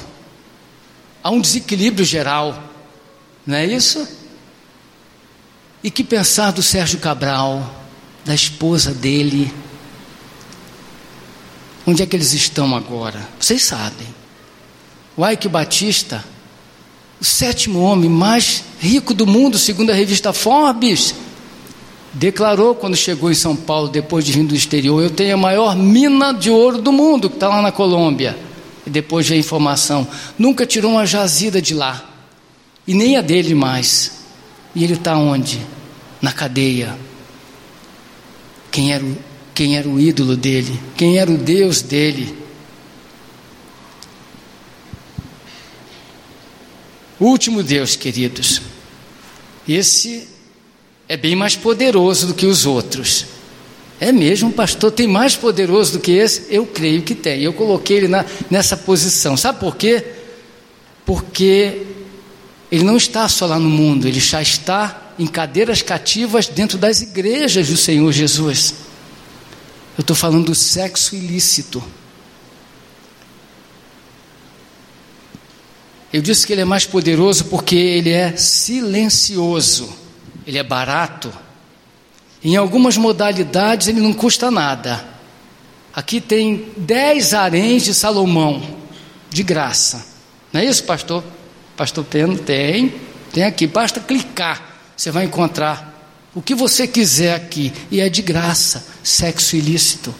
Há 1.24 1.30
um 1.30 1.40
desequilíbrio 1.40 2.04
geral. 2.04 2.62
Não 3.44 3.56
é 3.56 3.66
isso? 3.66 4.06
E 5.82 5.90
que 5.90 6.04
pensar 6.04 6.52
do 6.52 6.62
Sérgio 6.62 7.00
Cabral, 7.00 7.84
da 8.24 8.32
esposa 8.32 8.94
dele? 8.94 9.52
Onde 11.84 12.04
é 12.04 12.06
que 12.06 12.14
eles 12.14 12.32
estão 12.32 12.76
agora? 12.76 13.28
Vocês 13.40 13.64
sabem. 13.64 14.25
O 15.16 15.26
Ike 15.26 15.48
Batista, 15.48 16.22
o 17.18 17.24
sétimo 17.24 17.80
homem 17.80 18.10
mais 18.10 18.64
rico 18.78 19.14
do 19.14 19.26
mundo, 19.26 19.58
segundo 19.58 19.90
a 19.90 19.94
revista 19.94 20.32
Forbes, 20.32 21.14
declarou 22.12 22.74
quando 22.74 22.94
chegou 22.96 23.30
em 23.30 23.34
São 23.34 23.56
Paulo, 23.56 23.88
depois 23.88 24.24
de 24.24 24.32
vir 24.32 24.44
do 24.44 24.54
exterior: 24.54 25.02
Eu 25.02 25.08
tenho 25.08 25.34
a 25.34 25.38
maior 25.38 25.74
mina 25.74 26.32
de 26.32 26.50
ouro 26.50 26.82
do 26.82 26.92
mundo, 26.92 27.30
que 27.30 27.36
está 27.36 27.48
lá 27.48 27.62
na 27.62 27.72
Colômbia. 27.72 28.36
E 28.86 28.90
depois 28.90 29.26
veio 29.26 29.40
a 29.40 29.44
informação: 29.44 30.06
nunca 30.38 30.66
tirou 30.66 30.92
uma 30.92 31.06
jazida 31.06 31.62
de 31.62 31.72
lá, 31.72 32.04
e 32.86 32.92
nem 32.92 33.16
a 33.16 33.22
dele 33.22 33.54
mais. 33.54 34.12
E 34.74 34.84
ele 34.84 34.94
está 34.94 35.16
onde? 35.16 35.58
Na 36.20 36.32
cadeia. 36.32 36.94
Quem 38.70 38.92
era, 38.92 39.02
o, 39.02 39.16
quem 39.54 39.78
era 39.78 39.88
o 39.88 39.98
ídolo 39.98 40.36
dele? 40.36 40.78
Quem 40.94 41.16
era 41.16 41.30
o 41.30 41.38
Deus 41.38 41.80
dele? 41.80 42.45
Último 47.24 47.62
Deus, 47.62 47.96
queridos. 47.96 48.62
Esse 49.68 50.28
é 51.08 51.16
bem 51.16 51.34
mais 51.34 51.56
poderoso 51.56 52.28
do 52.28 52.34
que 52.34 52.46
os 52.46 52.66
outros. 52.66 53.26
É 53.98 54.12
mesmo, 54.12 54.52
pastor, 54.52 54.92
tem 54.92 55.06
mais 55.06 55.34
poderoso 55.34 55.92
do 55.92 56.00
que 56.00 56.12
esse? 56.12 56.46
Eu 56.50 56.66
creio 56.66 57.02
que 57.02 57.14
tem. 57.14 57.42
Eu 57.42 57.52
coloquei 57.52 57.96
ele 57.98 58.08
na, 58.08 58.24
nessa 58.50 58.76
posição. 58.76 59.36
Sabe 59.36 59.58
por 59.58 59.76
quê? 59.76 60.04
Porque 61.04 61.82
ele 62.70 62.84
não 62.84 62.96
está 62.96 63.28
só 63.28 63.46
lá 63.46 63.58
no 63.58 63.70
mundo, 63.70 64.06
ele 64.06 64.20
já 64.20 64.42
está 64.42 65.14
em 65.18 65.26
cadeiras 65.26 65.80
cativas 65.80 66.46
dentro 66.46 66.76
das 66.76 67.00
igrejas 67.00 67.68
do 67.68 67.76
Senhor 67.76 68.12
Jesus. 68.12 68.74
Eu 69.96 70.02
estou 70.02 70.14
falando 70.14 70.46
do 70.46 70.54
sexo 70.54 71.14
ilícito. 71.16 71.82
Eu 76.16 76.22
disse 76.22 76.46
que 76.46 76.54
ele 76.54 76.62
é 76.62 76.64
mais 76.64 76.86
poderoso 76.86 77.44
porque 77.44 77.76
ele 77.76 78.10
é 78.10 78.34
silencioso. 78.38 79.86
Ele 80.46 80.56
é 80.56 80.62
barato. 80.62 81.30
Em 82.42 82.56
algumas 82.56 82.96
modalidades 82.96 83.86
ele 83.86 84.00
não 84.00 84.14
custa 84.14 84.50
nada. 84.50 85.04
Aqui 85.94 86.18
tem 86.18 86.72
dez 86.74 87.34
haréns 87.34 87.84
de 87.84 87.92
Salomão, 87.92 88.62
de 89.28 89.42
graça. 89.42 90.06
Não 90.50 90.62
é 90.62 90.64
isso, 90.64 90.84
pastor? 90.84 91.22
Pastor 91.76 92.02
Peno 92.02 92.38
tem, 92.38 92.94
tem 93.30 93.44
aqui. 93.44 93.66
Basta 93.66 94.00
clicar, 94.00 94.78
você 94.96 95.10
vai 95.10 95.26
encontrar 95.26 96.18
o 96.34 96.40
que 96.40 96.54
você 96.54 96.86
quiser 96.86 97.34
aqui. 97.34 97.70
E 97.90 98.00
é 98.00 98.08
de 98.08 98.22
graça, 98.22 98.86
sexo 99.02 99.54
ilícito. 99.54 100.14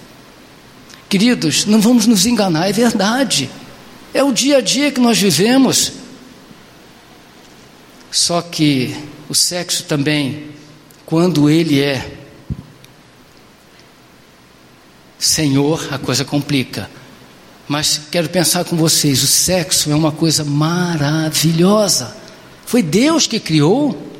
Queridos, 1.09 1.65
não 1.65 1.81
vamos 1.81 2.07
nos 2.07 2.27
enganar, 2.27 2.69
é 2.69 2.73
verdade. 2.73 3.49
É 4.16 4.24
o 4.24 4.33
dia 4.33 4.57
a 4.57 4.61
dia 4.62 4.90
que 4.90 4.98
nós 4.98 5.18
vivemos. 5.18 5.92
Só 8.11 8.40
que 8.40 8.96
o 9.29 9.35
sexo 9.35 9.83
também, 9.83 10.52
quando 11.05 11.50
ele 11.50 11.83
é 11.83 12.16
Senhor, 15.18 15.87
a 15.90 15.98
coisa 15.98 16.24
complica. 16.24 16.88
Mas 17.68 18.00
quero 18.11 18.31
pensar 18.31 18.64
com 18.64 18.74
vocês: 18.74 19.22
o 19.22 19.26
sexo 19.26 19.90
é 19.90 19.94
uma 19.94 20.12
coisa 20.12 20.42
maravilhosa. 20.44 22.16
Foi 22.64 22.83
Deus 22.83 23.26
que 23.26 23.38
criou, 23.38 24.14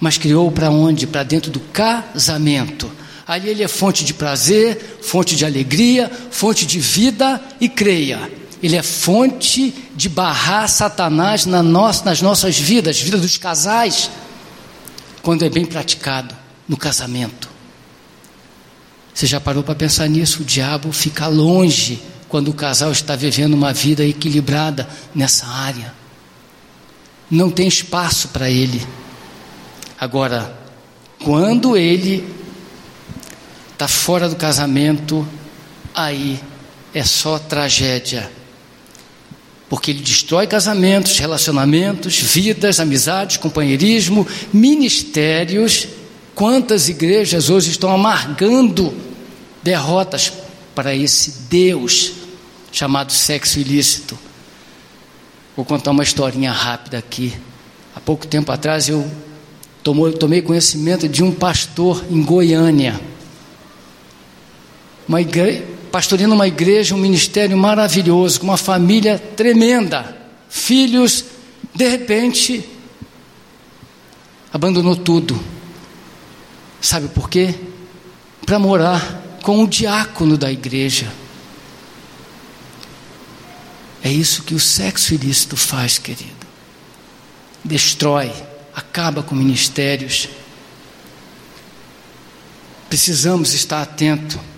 mas 0.00 0.18
criou 0.18 0.50
para 0.50 0.70
onde? 0.70 1.06
Para 1.06 1.22
dentro 1.22 1.52
do 1.52 1.60
casamento. 1.60 2.90
Ali 3.24 3.48
ele 3.48 3.62
é 3.62 3.68
fonte 3.68 4.04
de 4.04 4.12
prazer, 4.12 4.98
fonte 5.02 5.36
de 5.36 5.44
alegria, 5.44 6.10
fonte 6.32 6.66
de 6.66 6.80
vida 6.80 7.40
e 7.60 7.68
creia 7.68 8.42
ele 8.64 8.76
é 8.76 8.82
fonte 8.82 9.74
de 9.94 10.08
barrar 10.08 10.66
Satanás 10.68 11.44
na 11.44 11.62
nossa, 11.62 12.02
nas 12.02 12.22
nossas 12.22 12.58
vidas, 12.58 12.98
vida 12.98 13.18
dos 13.18 13.36
casais, 13.36 14.10
quando 15.20 15.44
é 15.44 15.50
bem 15.50 15.66
praticado 15.66 16.34
no 16.66 16.74
casamento. 16.74 17.50
Você 19.12 19.26
já 19.26 19.38
parou 19.38 19.62
para 19.62 19.74
pensar 19.74 20.08
nisso? 20.08 20.40
O 20.40 20.46
diabo 20.46 20.90
fica 20.92 21.26
longe 21.26 22.02
quando 22.26 22.48
o 22.48 22.54
casal 22.54 22.90
está 22.90 23.14
vivendo 23.14 23.52
uma 23.52 23.70
vida 23.70 24.02
equilibrada 24.02 24.88
nessa 25.14 25.46
área. 25.46 25.92
Não 27.30 27.50
tem 27.50 27.68
espaço 27.68 28.28
para 28.28 28.48
ele. 28.48 28.82
Agora, 30.00 30.58
quando 31.22 31.76
ele 31.76 32.26
está 33.74 33.86
fora 33.86 34.26
do 34.26 34.36
casamento, 34.36 35.28
aí 35.94 36.40
é 36.94 37.04
só 37.04 37.38
tragédia 37.38 38.32
porque 39.68 39.90
ele 39.90 40.00
destrói 40.00 40.46
casamentos, 40.46 41.18
relacionamentos, 41.18 42.18
vidas, 42.18 42.80
amizades, 42.80 43.36
companheirismo, 43.36 44.26
ministérios. 44.52 45.88
Quantas 46.34 46.88
igrejas 46.88 47.48
hoje 47.48 47.70
estão 47.70 47.90
amargando 47.90 48.94
derrotas 49.62 50.32
para 50.74 50.94
esse 50.94 51.42
Deus 51.48 52.12
chamado 52.70 53.12
sexo 53.12 53.58
ilícito? 53.58 54.18
Vou 55.56 55.64
contar 55.64 55.92
uma 55.92 56.02
historinha 56.02 56.50
rápida 56.50 56.98
aqui. 56.98 57.32
Há 57.94 58.00
pouco 58.00 58.26
tempo 58.26 58.50
atrás 58.50 58.88
eu 58.88 59.08
tomei 60.18 60.42
conhecimento 60.42 61.08
de 61.08 61.22
um 61.22 61.30
pastor 61.30 62.04
em 62.10 62.22
Goiânia. 62.22 63.00
Uma 65.06 65.20
igreja, 65.20 65.62
pastoreando 65.94 66.34
uma 66.34 66.48
igreja, 66.48 66.92
um 66.92 66.98
ministério 66.98 67.56
maravilhoso, 67.56 68.40
com 68.40 68.46
uma 68.46 68.56
família 68.56 69.16
tremenda, 69.16 70.16
filhos, 70.48 71.24
de 71.72 71.88
repente, 71.88 72.68
abandonou 74.52 74.96
tudo. 74.96 75.40
Sabe 76.80 77.06
por 77.06 77.30
quê? 77.30 77.54
Para 78.44 78.58
morar 78.58 79.38
com 79.40 79.62
o 79.62 79.68
diácono 79.68 80.36
da 80.36 80.50
igreja. 80.50 81.12
É 84.02 84.10
isso 84.10 84.42
que 84.42 84.56
o 84.56 84.58
sexo 84.58 85.14
ilícito 85.14 85.56
faz, 85.56 85.96
querido. 85.96 86.44
Destrói, 87.62 88.32
acaba 88.74 89.22
com 89.22 89.36
ministérios. 89.36 90.28
Precisamos 92.88 93.54
estar 93.54 93.80
atentos 93.80 94.53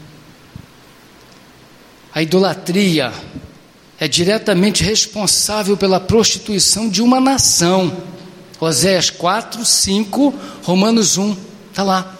a 2.16 2.22
idolatria 2.22 3.12
é 4.00 4.08
diretamente 4.08 4.82
responsável 4.82 5.76
pela 5.76 6.00
prostituição 6.00 6.88
de 6.88 7.02
uma 7.02 7.20
nação. 7.20 7.94
Oséias 8.58 9.10
4, 9.10 9.62
5, 9.62 10.34
Romanos 10.62 11.18
1, 11.18 11.36
está 11.68 11.82
lá. 11.82 12.16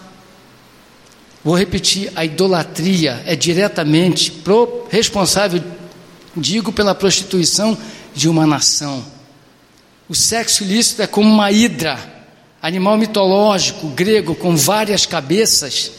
Vou 1.43 1.57
repetir: 1.57 2.11
a 2.15 2.23
idolatria 2.23 3.23
é 3.25 3.35
diretamente 3.35 4.29
pro, 4.29 4.85
responsável, 4.87 5.63
digo, 6.35 6.71
pela 6.71 6.93
prostituição 6.93 7.75
de 8.13 8.29
uma 8.29 8.45
nação. 8.45 9.03
O 10.07 10.13
sexo 10.13 10.63
ilícito 10.63 11.01
é 11.01 11.07
como 11.07 11.27
uma 11.27 11.51
hidra, 11.51 11.97
animal 12.61 12.99
mitológico 12.99 13.87
grego 13.87 14.35
com 14.35 14.55
várias 14.55 15.07
cabeças 15.07 15.91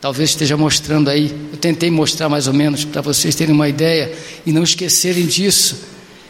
Talvez 0.00 0.30
esteja 0.30 0.56
mostrando 0.56 1.08
aí, 1.08 1.34
eu 1.52 1.58
tentei 1.58 1.90
mostrar 1.90 2.28
mais 2.28 2.46
ou 2.46 2.52
menos 2.52 2.84
para 2.84 3.00
vocês 3.00 3.34
terem 3.34 3.54
uma 3.54 3.68
ideia 3.68 4.12
e 4.44 4.52
não 4.52 4.62
esquecerem 4.62 5.26
disso. 5.26 5.76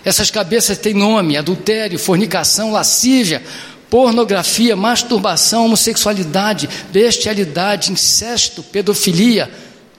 Essas 0.05 0.31
cabeças 0.31 0.79
têm 0.79 0.95
nome: 0.95 1.37
adultério, 1.37 1.99
fornicação, 1.99 2.71
lascívia, 2.71 3.43
pornografia, 3.91 4.77
masturbação, 4.77 5.67
homossexualidade, 5.67 6.69
bestialidade, 6.93 7.91
incesto, 7.91 8.63
pedofilia. 8.63 9.51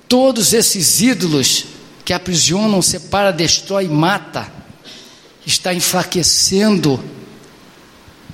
Todos 0.07 0.53
esses 0.53 1.01
ídolos 1.01 1.65
que 2.05 2.13
aprisionam, 2.13 2.81
separa, 2.81 3.33
destrói 3.33 3.83
e 3.83 3.89
mata, 3.89 4.49
está 5.45 5.73
enfraquecendo 5.73 7.03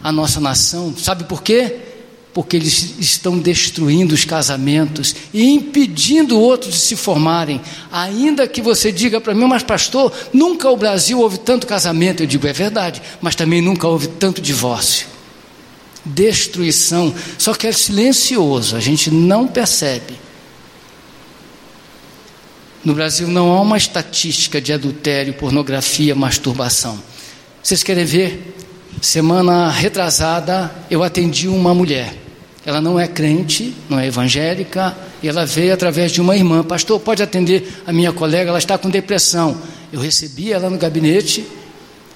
a 0.04 0.12
nossa 0.12 0.39
nação. 0.39 0.96
Sabe 0.96 1.24
por 1.24 1.41
quê? 1.41 1.93
Porque 2.34 2.58
eles 2.58 2.96
estão 3.00 3.38
destruindo 3.38 4.13
os 4.13 4.26
casamentos 4.26 5.15
e 5.32 5.52
impedindo 5.52 6.39
outros 6.39 6.74
de 6.74 6.80
se 6.80 6.96
formarem. 6.96 7.62
Ainda 7.91 8.48
que 8.48 8.62
você 8.62 8.91
diga 8.91 9.22
para 9.22 9.36
mim, 9.36 9.46
mas 9.46 9.62
pastor, 9.62 10.12
nunca 10.34 10.69
o 10.69 10.76
Brasil 10.76 11.19
houve 11.19 11.38
tanto 11.38 11.67
casamento. 11.67 12.24
Eu 12.24 12.28
digo, 12.28 12.48
é 12.48 12.54
verdade, 12.54 13.02
mas 13.22 13.36
também 13.36 13.62
nunca 13.62 13.88
houve 13.88 14.08
tanto 14.08 14.41
divórcio. 14.41 15.06
Destruição, 16.04 17.13
só 17.38 17.54
que 17.54 17.67
é 17.67 17.72
silencioso, 17.72 18.76
a 18.76 18.80
gente 18.80 19.12
não 19.12 19.48
percebe. 19.48 20.15
No 22.84 22.93
Brasil 22.93 23.28
não 23.28 23.54
há 23.54 23.62
uma 23.62 23.78
estatística 23.78 24.60
de 24.60 24.74
adultério, 24.74 25.34
pornografia, 25.36 26.13
masturbação. 26.13 27.00
Vocês 27.62 27.84
querem 27.84 28.04
ver? 28.04 28.56
Semana 29.00 29.69
retrasada 29.69 30.74
eu 30.89 31.04
atendi 31.04 31.48
uma 31.48 31.74
mulher 31.74 32.23
ela 32.65 32.80
não 32.80 32.99
é 32.99 33.08
crente, 33.08 33.73
não 33.89 33.99
é 33.99 34.08
evangélica, 34.08 34.95
e 35.21 35.28
ela 35.28 35.45
veio 35.45 35.73
através 35.73 36.12
de 36.12 36.21
uma 36.21 36.36
irmã. 36.36 36.63
Pastor, 36.63 36.99
pode 36.99 37.21
atender 37.21 37.82
a 37.86 37.91
minha 37.91 38.13
colega, 38.13 38.49
ela 38.49 38.60
está 38.60 38.78
com 38.78 38.89
depressão. 38.89 39.58
Eu 39.91 39.99
recebi 39.99 40.52
ela 40.52 40.69
no 40.69 40.78
gabinete 40.78 41.45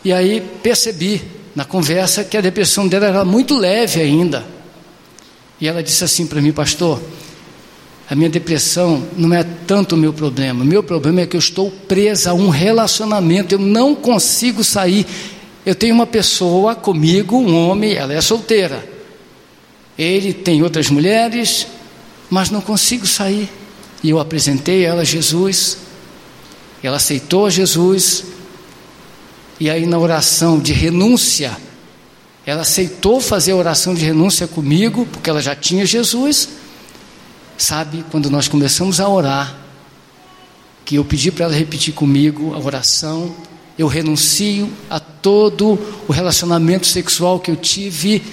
e 0.04 0.14
aí 0.14 0.42
percebi 0.64 1.22
na 1.54 1.66
conversa 1.66 2.24
que 2.24 2.38
a 2.38 2.42
depressão 2.42 2.88
dela 2.88 3.08
era 3.08 3.26
muito 3.26 3.58
leve 3.58 4.00
ainda. 4.00 4.46
E 5.60 5.68
ela 5.68 5.84
disse 5.84 6.04
assim 6.04 6.26
para 6.26 6.42
mim, 6.42 6.54
pastor, 6.54 7.02
a 8.10 8.16
minha 8.16 8.30
depressão 8.30 9.04
não 9.18 9.34
é 9.34 9.44
tanto 9.66 9.96
o 9.96 9.98
meu 9.98 10.14
problema. 10.14 10.64
O 10.64 10.68
meu 10.68 10.82
problema 10.82 11.22
é 11.22 11.26
que 11.26 11.36
eu 11.36 11.40
estou 11.40 11.70
presa 11.70 12.32
a 12.32 12.34
um 12.34 12.48
relacionamento, 12.48 13.54
eu 13.54 13.60
não 13.60 13.94
consigo 13.94 14.64
sair. 14.64 15.06
Eu 15.66 15.76
tenho 15.76 15.94
uma 15.94 16.08
pessoa 16.08 16.74
comigo, 16.74 17.38
um 17.38 17.68
homem, 17.68 17.96
ela 17.96 18.14
é 18.14 18.22
solteira. 18.22 18.97
Ele 19.98 20.34
tem 20.34 20.62
outras 20.62 20.90
mulheres, 20.90 21.68
mas 22.30 22.50
não 22.50 22.62
consigo 22.62 23.08
sair. 23.08 23.50
E 24.04 24.10
eu 24.10 24.20
apresentei 24.20 24.86
a 24.86 24.90
ela 24.90 25.06
Jesus, 25.06 25.78
ela 26.84 26.98
aceitou 26.98 27.50
Jesus, 27.50 28.26
e 29.60 29.70
aí 29.70 29.86
na 29.88 29.98
oração 29.98 30.60
de 30.60 30.72
renúncia, 30.72 31.58
ela 32.46 32.62
aceitou 32.62 33.20
fazer 33.20 33.52
a 33.52 33.56
oração 33.56 33.94
de 33.94 34.06
renúncia 34.06 34.48
comigo, 34.48 35.08
porque 35.12 35.30
ela 35.30 35.42
já 35.42 35.56
tinha 35.56 35.86
Jesus. 35.86 36.50
Sabe, 37.58 38.06
quando 38.12 38.30
nós 38.30 38.48
começamos 38.48 39.00
a 39.00 39.10
orar, 39.10 39.58
que 40.86 40.96
eu 40.96 41.04
pedi 41.04 41.32
para 41.32 41.46
ela 41.46 41.54
repetir 41.54 41.94
comigo 41.94 42.54
a 42.54 42.60
oração, 42.60 43.36
eu 43.78 43.88
renuncio 43.88 44.72
a 44.90 45.00
todo 45.00 45.78
o 46.08 46.14
relacionamento 46.14 46.88
sexual 46.88 47.40
que 47.40 47.52
eu 47.52 47.56
tive 47.56 48.24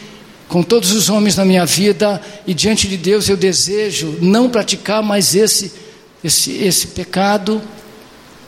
com 0.55 0.63
todos 0.63 0.93
os 0.93 1.09
homens 1.09 1.35
na 1.35 1.45
minha 1.45 1.67
vida 1.67 2.23
e 2.47 2.55
diante 2.55 2.87
de 2.87 2.97
Deus 2.97 3.29
eu 3.29 3.37
desejo 3.37 4.19
não 4.21 4.49
praticar 4.49 5.03
mais 5.03 5.35
esse 5.35 5.73
esse 6.23 6.53
esse 6.53 6.87
pecado. 6.87 7.61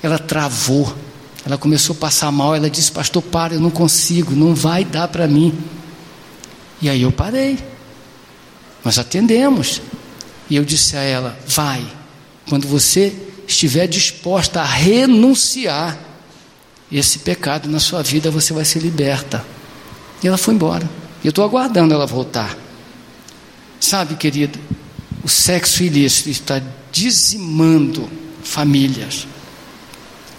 Ela 0.00 0.16
travou. 0.16 0.96
Ela 1.44 1.58
começou 1.58 1.96
a 1.96 1.98
passar 1.98 2.30
mal, 2.30 2.54
ela 2.54 2.70
disse: 2.70 2.92
"Pastor, 2.92 3.20
para, 3.20 3.54
eu 3.54 3.60
não 3.60 3.70
consigo, 3.70 4.36
não 4.36 4.54
vai 4.54 4.84
dar 4.84 5.08
para 5.08 5.26
mim". 5.26 5.52
E 6.80 6.88
aí 6.88 7.02
eu 7.02 7.10
parei. 7.10 7.58
Nós 8.84 9.00
atendemos. 9.00 9.82
E 10.48 10.54
eu 10.54 10.64
disse 10.64 10.96
a 10.96 11.00
ela: 11.00 11.36
"Vai. 11.44 11.84
Quando 12.48 12.68
você 12.68 13.12
estiver 13.48 13.88
disposta 13.88 14.60
a 14.60 14.64
renunciar 14.64 15.98
esse 16.92 17.18
pecado 17.18 17.68
na 17.68 17.80
sua 17.80 18.00
vida, 18.00 18.30
você 18.30 18.52
vai 18.52 18.64
ser 18.64 18.78
liberta". 18.78 19.44
E 20.22 20.28
ela 20.28 20.38
foi 20.38 20.54
embora. 20.54 20.88
Eu 21.24 21.30
estou 21.30 21.44
aguardando 21.44 21.94
ela 21.94 22.06
voltar. 22.06 22.56
Sabe, 23.80 24.14
querido, 24.14 24.58
o 25.22 25.28
sexo 25.28 25.82
ilícito 25.82 26.30
está 26.30 26.62
dizimando 26.92 28.08
famílias. 28.42 29.26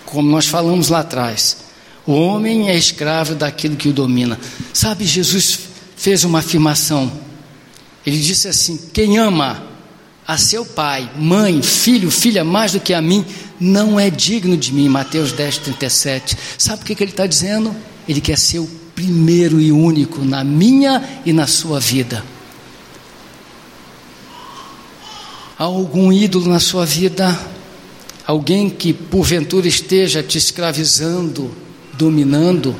Como 0.05 0.29
nós 0.29 0.47
falamos 0.47 0.89
lá 0.89 0.99
atrás, 0.99 1.57
o 2.05 2.13
homem 2.13 2.69
é 2.69 2.75
escravo 2.75 3.35
daquilo 3.35 3.75
que 3.75 3.89
o 3.89 3.93
domina. 3.93 4.39
Sabe, 4.73 5.05
Jesus 5.05 5.59
fez 5.95 6.23
uma 6.23 6.39
afirmação. 6.39 7.11
Ele 8.05 8.19
disse 8.19 8.47
assim: 8.47 8.77
Quem 8.93 9.17
ama 9.17 9.61
a 10.25 10.37
seu 10.37 10.65
pai, 10.65 11.09
mãe, 11.17 11.61
filho, 11.61 12.09
filha 12.09 12.43
mais 12.43 12.71
do 12.71 12.79
que 12.79 12.93
a 12.93 13.01
mim, 13.01 13.25
não 13.59 13.99
é 13.99 14.09
digno 14.09 14.55
de 14.55 14.73
mim. 14.73 14.87
Mateus 14.87 15.31
10, 15.31 15.57
37. 15.57 16.37
Sabe 16.57 16.83
o 16.83 16.85
que, 16.85 16.95
que 16.95 17.03
ele 17.03 17.11
está 17.11 17.25
dizendo? 17.25 17.75
Ele 18.07 18.21
quer 18.21 18.37
ser 18.37 18.59
o 18.59 18.69
primeiro 18.97 19.62
e 19.62 19.71
único 19.71 20.25
na 20.25 20.43
minha 20.43 21.21
e 21.23 21.31
na 21.31 21.45
sua 21.45 21.79
vida. 21.79 22.25
Há 25.55 25.65
algum 25.65 26.12
ídolo 26.12 26.49
na 26.49 26.60
sua 26.60 26.83
vida? 26.83 27.39
Alguém 28.25 28.71
que 28.71 28.93
porventura 28.93 29.67
esteja 29.67 30.23
te 30.23 30.39
escravizando, 30.39 31.55
dominando? 31.93 32.75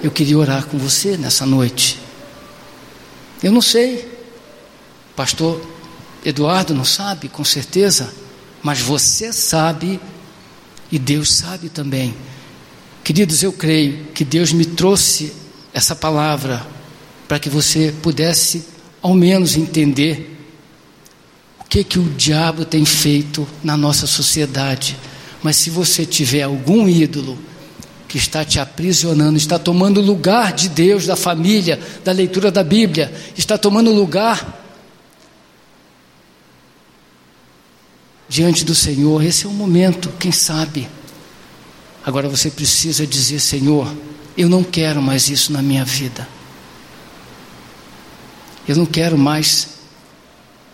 Eu 0.00 0.12
queria 0.12 0.38
orar 0.38 0.66
com 0.66 0.78
você 0.78 1.16
nessa 1.16 1.44
noite. 1.44 1.98
Eu 3.42 3.50
não 3.50 3.60
sei, 3.60 4.08
pastor 5.16 5.60
Eduardo 6.24 6.74
não 6.74 6.84
sabe, 6.84 7.28
com 7.28 7.44
certeza, 7.44 8.14
mas 8.62 8.80
você 8.80 9.32
sabe 9.32 9.98
e 10.92 10.96
Deus 10.96 11.34
sabe 11.34 11.68
também. 11.68 12.14
Queridos, 13.04 13.42
eu 13.42 13.52
creio 13.52 14.04
que 14.14 14.24
Deus 14.24 14.52
me 14.52 14.64
trouxe 14.64 15.32
essa 15.74 15.94
palavra 15.96 16.64
para 17.26 17.38
que 17.38 17.48
você 17.48 17.92
pudesse 18.00 18.64
ao 19.00 19.12
menos 19.12 19.56
entender 19.56 20.38
o 21.58 21.64
que 21.64 21.82
que 21.82 21.98
o 21.98 22.04
diabo 22.10 22.64
tem 22.64 22.84
feito 22.84 23.46
na 23.64 23.76
nossa 23.76 24.06
sociedade. 24.06 24.96
Mas 25.42 25.56
se 25.56 25.68
você 25.68 26.06
tiver 26.06 26.42
algum 26.42 26.88
ídolo 26.88 27.36
que 28.06 28.18
está 28.18 28.44
te 28.44 28.60
aprisionando, 28.60 29.36
está 29.36 29.58
tomando 29.58 30.00
lugar 30.00 30.52
de 30.52 30.68
Deus, 30.68 31.04
da 31.04 31.16
família, 31.16 31.80
da 32.04 32.12
leitura 32.12 32.52
da 32.52 32.62
Bíblia, 32.62 33.12
está 33.36 33.58
tomando 33.58 33.90
lugar 33.90 34.60
diante 38.28 38.64
do 38.64 38.76
Senhor, 38.76 39.24
esse 39.24 39.44
é 39.44 39.48
o 39.48 39.52
momento, 39.52 40.08
quem 40.20 40.30
sabe 40.30 40.88
Agora 42.04 42.28
você 42.28 42.50
precisa 42.50 43.06
dizer: 43.06 43.40
Senhor, 43.40 43.92
eu 44.36 44.48
não 44.48 44.64
quero 44.64 45.00
mais 45.00 45.28
isso 45.28 45.52
na 45.52 45.62
minha 45.62 45.84
vida. 45.84 46.28
Eu 48.66 48.76
não 48.76 48.86
quero 48.86 49.18
mais 49.18 49.68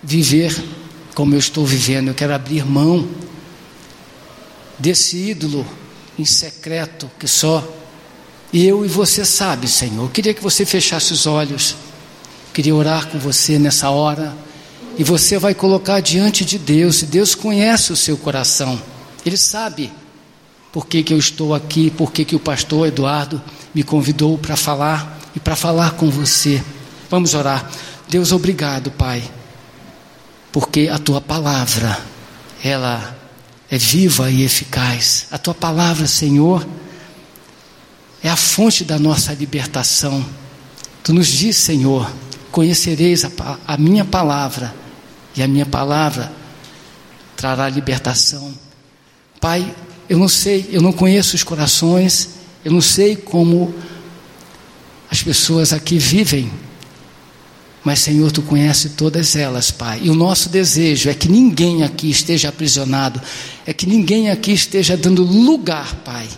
viver 0.02 0.54
como 1.14 1.34
eu 1.34 1.38
estou 1.38 1.66
vivendo. 1.66 2.08
Eu 2.08 2.14
quero 2.14 2.34
abrir 2.34 2.64
mão 2.64 3.08
desse 4.78 5.16
ídolo 5.16 5.66
em 6.18 6.24
secreto 6.24 7.10
que 7.18 7.26
só 7.26 7.66
eu 8.52 8.84
e 8.84 8.88
você 8.88 9.24
sabe, 9.24 9.68
Senhor. 9.68 10.04
Eu 10.04 10.08
queria 10.08 10.32
que 10.32 10.42
você 10.42 10.64
fechasse 10.64 11.12
os 11.12 11.26
olhos. 11.26 11.72
Eu 11.72 12.54
queria 12.54 12.74
orar 12.74 13.06
com 13.08 13.18
você 13.18 13.58
nessa 13.58 13.90
hora. 13.90 14.34
E 14.96 15.04
você 15.04 15.38
vai 15.38 15.54
colocar 15.54 16.00
diante 16.00 16.44
de 16.44 16.58
Deus. 16.58 17.02
E 17.02 17.06
Deus 17.06 17.34
conhece 17.34 17.92
o 17.92 17.96
seu 17.96 18.16
coração. 18.16 18.80
Ele 19.24 19.36
sabe 19.36 19.92
por 20.72 20.86
que, 20.86 21.02
que 21.02 21.14
eu 21.14 21.18
estou 21.18 21.54
aqui, 21.54 21.90
por 21.90 22.12
que, 22.12 22.24
que 22.24 22.36
o 22.36 22.40
pastor 22.40 22.88
Eduardo 22.88 23.42
me 23.74 23.82
convidou 23.82 24.36
para 24.36 24.56
falar 24.56 25.18
e 25.34 25.40
para 25.40 25.56
falar 25.56 25.92
com 25.92 26.10
você. 26.10 26.62
Vamos 27.10 27.34
orar. 27.34 27.70
Deus, 28.08 28.32
obrigado, 28.32 28.90
Pai, 28.90 29.22
porque 30.52 30.88
a 30.92 30.98
tua 30.98 31.20
palavra, 31.20 31.98
ela 32.62 33.16
é 33.70 33.78
viva 33.78 34.30
e 34.30 34.42
eficaz. 34.42 35.26
A 35.30 35.38
tua 35.38 35.54
palavra, 35.54 36.06
Senhor, 36.06 36.66
é 38.22 38.28
a 38.28 38.36
fonte 38.36 38.84
da 38.84 38.98
nossa 38.98 39.32
libertação. 39.32 40.24
Tu 41.04 41.12
nos 41.12 41.28
diz, 41.28 41.56
Senhor, 41.56 42.10
conhecereis 42.50 43.24
a, 43.24 43.30
a 43.66 43.76
minha 43.76 44.04
palavra, 44.04 44.74
e 45.36 45.42
a 45.42 45.48
minha 45.48 45.66
palavra 45.66 46.32
trará 47.36 47.68
libertação. 47.68 48.52
Pai, 49.40 49.72
eu 50.08 50.18
não 50.18 50.28
sei, 50.28 50.68
eu 50.70 50.80
não 50.80 50.92
conheço 50.92 51.36
os 51.36 51.42
corações, 51.42 52.30
eu 52.64 52.72
não 52.72 52.80
sei 52.80 53.14
como 53.14 53.74
as 55.10 55.22
pessoas 55.22 55.72
aqui 55.72 55.98
vivem, 55.98 56.50
mas 57.84 58.00
Senhor, 58.00 58.30
tu 58.32 58.42
conhece 58.42 58.90
todas 58.90 59.36
elas, 59.36 59.70
Pai. 59.70 60.00
E 60.02 60.10
o 60.10 60.14
nosso 60.14 60.48
desejo 60.48 61.08
é 61.08 61.14
que 61.14 61.28
ninguém 61.28 61.82
aqui 61.82 62.10
esteja 62.10 62.48
aprisionado, 62.48 63.20
é 63.66 63.72
que 63.72 63.86
ninguém 63.86 64.30
aqui 64.30 64.52
esteja 64.52 64.96
dando 64.96 65.22
lugar, 65.22 65.94
Pai, 65.96 66.28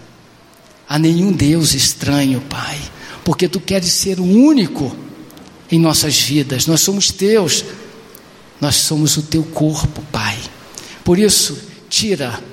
a 0.88 0.98
nenhum 0.98 1.32
Deus 1.32 1.74
estranho, 1.74 2.40
Pai, 2.42 2.78
porque 3.24 3.48
tu 3.48 3.60
queres 3.60 3.92
ser 3.92 4.18
o 4.18 4.24
único 4.24 4.94
em 5.70 5.78
nossas 5.78 6.18
vidas, 6.18 6.66
nós 6.66 6.80
somos 6.80 7.10
teus, 7.10 7.64
nós 8.60 8.76
somos 8.76 9.16
o 9.16 9.22
teu 9.22 9.44
corpo, 9.44 10.02
Pai. 10.12 10.36
Por 11.04 11.18
isso, 11.18 11.56
tira 11.88 12.49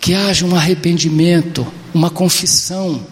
que 0.00 0.14
haja 0.14 0.46
um 0.46 0.56
arrependimento, 0.56 1.66
uma 1.92 2.08
confissão 2.08 3.06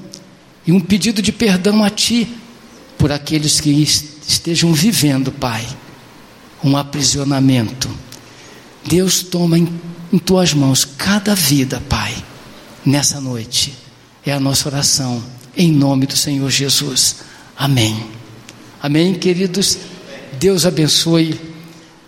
e 0.66 0.72
um 0.72 0.80
pedido 0.80 1.20
de 1.20 1.30
perdão 1.30 1.84
a 1.84 1.90
Ti 1.90 2.28
por 2.96 3.12
aqueles 3.12 3.60
que 3.60 3.70
estejam 4.26 4.72
vivendo, 4.72 5.30
Pai, 5.30 5.66
um 6.64 6.76
aprisionamento. 6.76 7.90
Deus 8.86 9.22
toma 9.22 9.58
em, 9.58 9.68
em 10.12 10.18
tuas 10.18 10.54
mãos 10.54 10.84
cada 10.84 11.34
vida, 11.34 11.82
Pai, 11.88 12.14
nessa 12.84 13.20
noite. 13.20 13.74
É 14.24 14.32
a 14.32 14.40
nossa 14.40 14.68
oração, 14.68 15.22
em 15.56 15.70
nome 15.70 16.06
do 16.06 16.16
Senhor 16.16 16.50
Jesus. 16.50 17.16
Amém. 17.56 18.06
Amém, 18.82 19.14
queridos. 19.14 19.78
Deus 20.40 20.64
abençoe. 20.64 21.38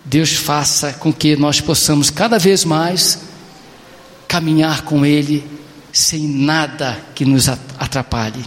Deus 0.03 0.33
faça 0.33 0.93
com 0.93 1.13
que 1.13 1.35
nós 1.35 1.61
possamos 1.61 2.09
cada 2.09 2.39
vez 2.39 2.65
mais 2.65 3.30
caminhar 4.31 4.83
com 4.83 5.05
Ele 5.05 5.45
sem 5.91 6.25
nada 6.25 6.97
que 7.13 7.25
nos 7.25 7.49
atrapalhe. 7.49 8.45